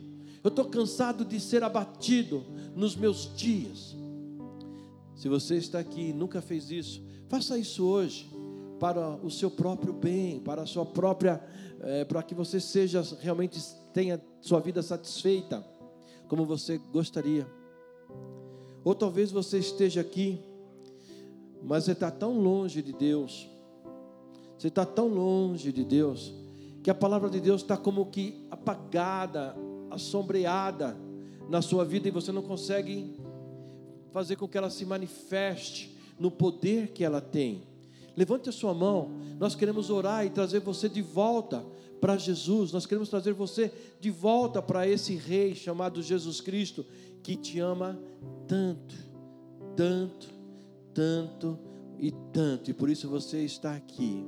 eu 0.43 0.49
estou 0.49 0.65
cansado 0.65 1.23
de 1.23 1.39
ser 1.39 1.63
abatido 1.63 2.43
nos 2.75 2.93
meus 2.93 3.33
dias. 3.37 3.95
Se 5.15 5.29
você 5.29 5.55
está 5.55 5.79
aqui 5.79 6.09
e 6.09 6.13
nunca 6.13 6.41
fez 6.41 6.69
isso, 6.69 7.01
faça 7.29 7.57
isso 7.57 7.85
hoje, 7.85 8.29
para 8.81 9.15
o 9.23 9.31
seu 9.31 9.49
próprio 9.49 9.93
bem, 9.93 10.41
para 10.41 10.63
a 10.63 10.65
sua 10.65 10.85
própria 10.85 11.41
é, 11.79 12.03
para 12.03 12.21
que 12.21 12.35
você 12.35 12.59
seja 12.59 13.01
realmente 13.21 13.59
tenha 13.93 14.21
sua 14.41 14.59
vida 14.59 14.83
satisfeita 14.83 15.65
como 16.27 16.45
você 16.45 16.77
gostaria. 16.91 17.47
Ou 18.83 18.93
talvez 18.93 19.31
você 19.31 19.57
esteja 19.57 20.01
aqui, 20.01 20.39
mas 21.63 21.83
você 21.83 21.91
está 21.91 22.11
tão 22.11 22.39
longe 22.39 22.81
de 22.81 22.93
Deus, 22.93 23.49
você 24.57 24.67
está 24.67 24.85
tão 24.85 25.07
longe 25.07 25.71
de 25.71 25.83
Deus, 25.83 26.33
que 26.83 26.89
a 26.89 26.95
palavra 26.95 27.29
de 27.29 27.39
Deus 27.39 27.61
está 27.61 27.75
como 27.75 28.05
que 28.05 28.45
apagada, 28.49 29.55
assombreada 29.89 30.97
na 31.49 31.61
sua 31.61 31.83
vida 31.83 32.07
e 32.07 32.11
você 32.11 32.31
não 32.31 32.41
consegue 32.41 33.15
fazer 34.11 34.35
com 34.35 34.47
que 34.47 34.57
ela 34.57 34.69
se 34.69 34.85
manifeste 34.85 35.95
no 36.19 36.31
poder 36.31 36.89
que 36.89 37.03
ela 37.03 37.21
tem. 37.21 37.63
Levante 38.15 38.49
a 38.49 38.51
sua 38.51 38.73
mão. 38.73 39.11
Nós 39.39 39.53
queremos 39.53 39.89
orar 39.89 40.25
e 40.25 40.29
trazer 40.29 40.59
você 40.59 40.89
de 40.89 41.01
volta 41.01 41.63
para 42.01 42.17
Jesus. 42.17 42.71
Nós 42.71 42.85
queremos 42.85 43.09
trazer 43.09 43.33
você 43.33 43.71
de 43.99 44.09
volta 44.09 44.61
para 44.61 44.87
esse 44.87 45.15
Rei 45.15 45.53
chamado 45.53 46.01
Jesus 46.01 46.41
Cristo, 46.41 46.85
que 47.21 47.35
te 47.35 47.59
ama 47.59 47.99
tanto, 48.47 48.95
tanto, 49.75 50.29
tanto 50.97 51.59
e 51.99 52.11
tanto. 52.33 52.71
E 52.71 52.73
por 52.73 52.89
isso 52.89 53.07
você 53.07 53.43
está 53.43 53.75
aqui. 53.75 54.25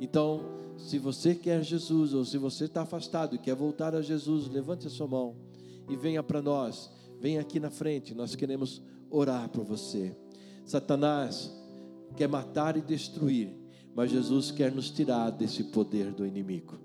Então, 0.00 0.40
se 0.78 0.98
você 0.98 1.34
quer 1.34 1.62
Jesus, 1.62 2.14
ou 2.14 2.24
se 2.24 2.38
você 2.38 2.64
está 2.64 2.80
afastado 2.82 3.36
e 3.36 3.38
quer 3.38 3.54
voltar 3.54 3.94
a 3.94 4.00
Jesus, 4.00 4.48
levante 4.48 4.86
a 4.86 4.90
sua 4.90 5.06
mão 5.06 5.36
e 5.90 5.94
venha 5.94 6.22
para 6.22 6.40
nós. 6.40 6.90
Venha 7.20 7.42
aqui 7.42 7.60
na 7.60 7.70
frente. 7.70 8.14
Nós 8.14 8.34
queremos 8.34 8.80
orar 9.10 9.50
por 9.50 9.62
você. 9.62 10.16
Satanás 10.64 11.52
quer 12.16 12.28
matar 12.28 12.78
e 12.78 12.80
destruir, 12.80 13.54
mas 13.94 14.10
Jesus 14.10 14.50
quer 14.50 14.72
nos 14.72 14.88
tirar 14.88 15.28
desse 15.28 15.64
poder 15.64 16.12
do 16.12 16.24
inimigo. 16.24 16.78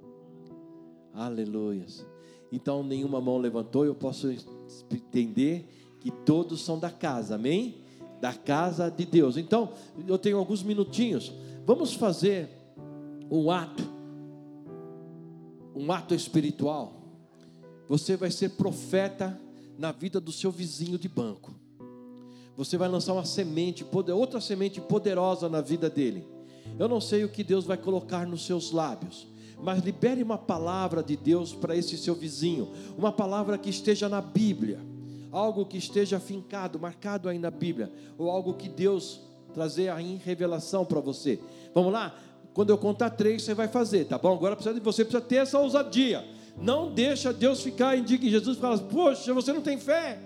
Aleluias. 1.14 2.06
Então, 2.52 2.84
nenhuma 2.84 3.22
mão 3.22 3.38
levantou, 3.38 3.86
eu 3.86 3.96
posso 3.96 4.30
entender 4.92 5.66
que 6.02 6.12
todos 6.12 6.62
são 6.62 6.78
da 6.78 6.90
casa, 6.90 7.36
amém? 7.36 7.87
Da 8.20 8.34
casa 8.34 8.90
de 8.90 9.06
Deus. 9.06 9.38
Então, 9.38 9.72
eu 10.08 10.18
tenho 10.18 10.38
alguns 10.38 10.64
minutinhos. 10.64 11.32
Vamos 11.66 11.94
fazer 11.94 12.50
um 13.30 13.52
ato, 13.52 13.84
um 15.76 15.92
ato 15.92 16.16
espiritual. 16.16 16.94
Você 17.88 18.16
vai 18.16 18.32
ser 18.32 18.52
profeta 18.52 19.40
na 19.78 19.92
vida 19.92 20.20
do 20.20 20.32
seu 20.32 20.52
vizinho 20.52 20.98
de 20.98 21.08
banco 21.08 21.54
você 22.58 22.76
vai 22.76 22.90
lançar 22.90 23.14
uma 23.14 23.24
semente, 23.24 23.86
outra 24.16 24.42
semente 24.42 24.82
poderosa 24.82 25.48
na 25.48 25.62
vida 25.62 25.88
dele. 25.92 26.28
Eu 26.80 26.90
não 26.90 27.00
sei 27.00 27.24
o 27.24 27.30
que 27.30 27.44
Deus 27.44 27.66
vai 27.66 27.78
colocar 27.78 28.26
nos 28.26 28.48
seus 28.48 28.72
lábios, 28.72 29.28
mas 29.62 29.84
libere 29.84 30.24
uma 30.24 30.40
palavra 30.40 31.04
de 31.04 31.16
Deus 31.16 31.54
para 31.54 31.76
esse 31.76 31.96
seu 32.00 32.16
vizinho, 32.16 32.70
uma 32.98 33.12
palavra 33.12 33.60
que 33.60 33.70
esteja 33.70 34.10
na 34.10 34.22
Bíblia, 34.22 34.80
algo 35.32 35.66
que 35.66 35.78
esteja 35.78 36.20
fincado, 36.20 36.80
marcado 36.80 37.30
aí 37.30 37.40
na 37.40 37.52
Bíblia, 37.52 37.92
ou 38.18 38.30
algo 38.30 38.54
que 38.54 38.70
Deus 38.70 39.22
trazer 39.54 39.90
aí 39.90 40.14
em 40.14 40.18
revelação 40.18 40.86
para 40.86 41.00
você. 41.00 41.40
Vamos 41.74 41.92
lá? 41.92 42.16
Quando 42.54 42.70
eu 42.72 42.78
contar 42.78 43.12
três, 43.12 43.44
você 43.44 43.54
vai 43.54 43.68
fazer, 43.68 44.06
tá 44.06 44.18
bom? 44.18 44.34
Agora 44.34 44.56
precisa 44.56 44.74
de 44.74 44.82
você 44.82 45.04
precisa 45.04 45.22
ter 45.22 45.38
essa 45.38 45.60
ousadia. 45.60 46.26
Não 46.60 46.92
deixa 46.92 47.32
Deus 47.32 47.62
ficar 47.62 47.96
indignado. 47.98 48.32
Jesus 48.32 48.58
fala: 48.58 48.78
Poxa, 48.80 49.34
você 49.34 49.54
não 49.54 49.62
tem 49.62 49.78
fé. 49.78 50.20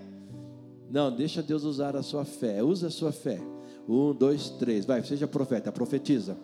Não, 0.90 1.10
deixa 1.14 1.42
Deus 1.42 1.64
usar 1.64 1.94
a 1.96 2.02
sua 2.02 2.24
fé. 2.24 2.62
Usa 2.62 2.86
a 2.86 2.90
sua 2.90 3.12
fé. 3.12 3.40
Um, 3.88 4.14
dois, 4.14 4.50
três. 4.50 4.84
Vai, 4.84 5.02
seja 5.04 5.26
profeta, 5.26 5.70
profetiza. 5.70 6.36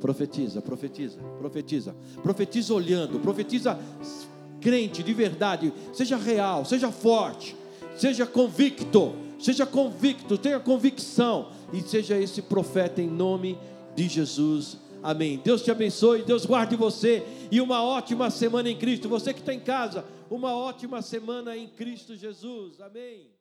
Profetiza, 0.00 0.62
profetiza, 0.62 1.18
profetiza. 1.38 1.94
Profetiza 2.22 2.74
olhando, 2.74 3.20
profetiza 3.20 3.78
crente 4.60 5.02
de 5.02 5.12
verdade. 5.12 5.72
Seja 5.92 6.16
real, 6.16 6.64
seja 6.64 6.90
forte, 6.90 7.56
seja 8.00 8.26
convicto. 8.26 9.14
Seja 9.38 9.64
convicto, 9.64 10.36
tenha 10.36 10.58
convicção. 10.58 11.52
E 11.72 11.80
seja 11.82 12.18
esse 12.18 12.42
profeta 12.42 13.00
em 13.00 13.08
nome 13.08 13.58
de 13.94 14.08
Jesus. 14.08 14.78
Amém. 15.02 15.40
Deus 15.42 15.62
te 15.62 15.70
abençoe, 15.70 16.22
Deus 16.22 16.44
guarde 16.44 16.76
você 16.76 17.22
e 17.50 17.60
uma 17.60 17.82
ótima 17.82 18.30
semana 18.30 18.68
em 18.68 18.76
Cristo. 18.76 19.08
Você 19.08 19.32
que 19.32 19.40
está 19.40 19.54
em 19.54 19.60
casa, 19.60 20.04
uma 20.30 20.54
ótima 20.54 21.00
semana 21.00 21.56
em 21.56 21.68
Cristo 21.68 22.14
Jesus. 22.14 22.80
Amém. 22.80 23.39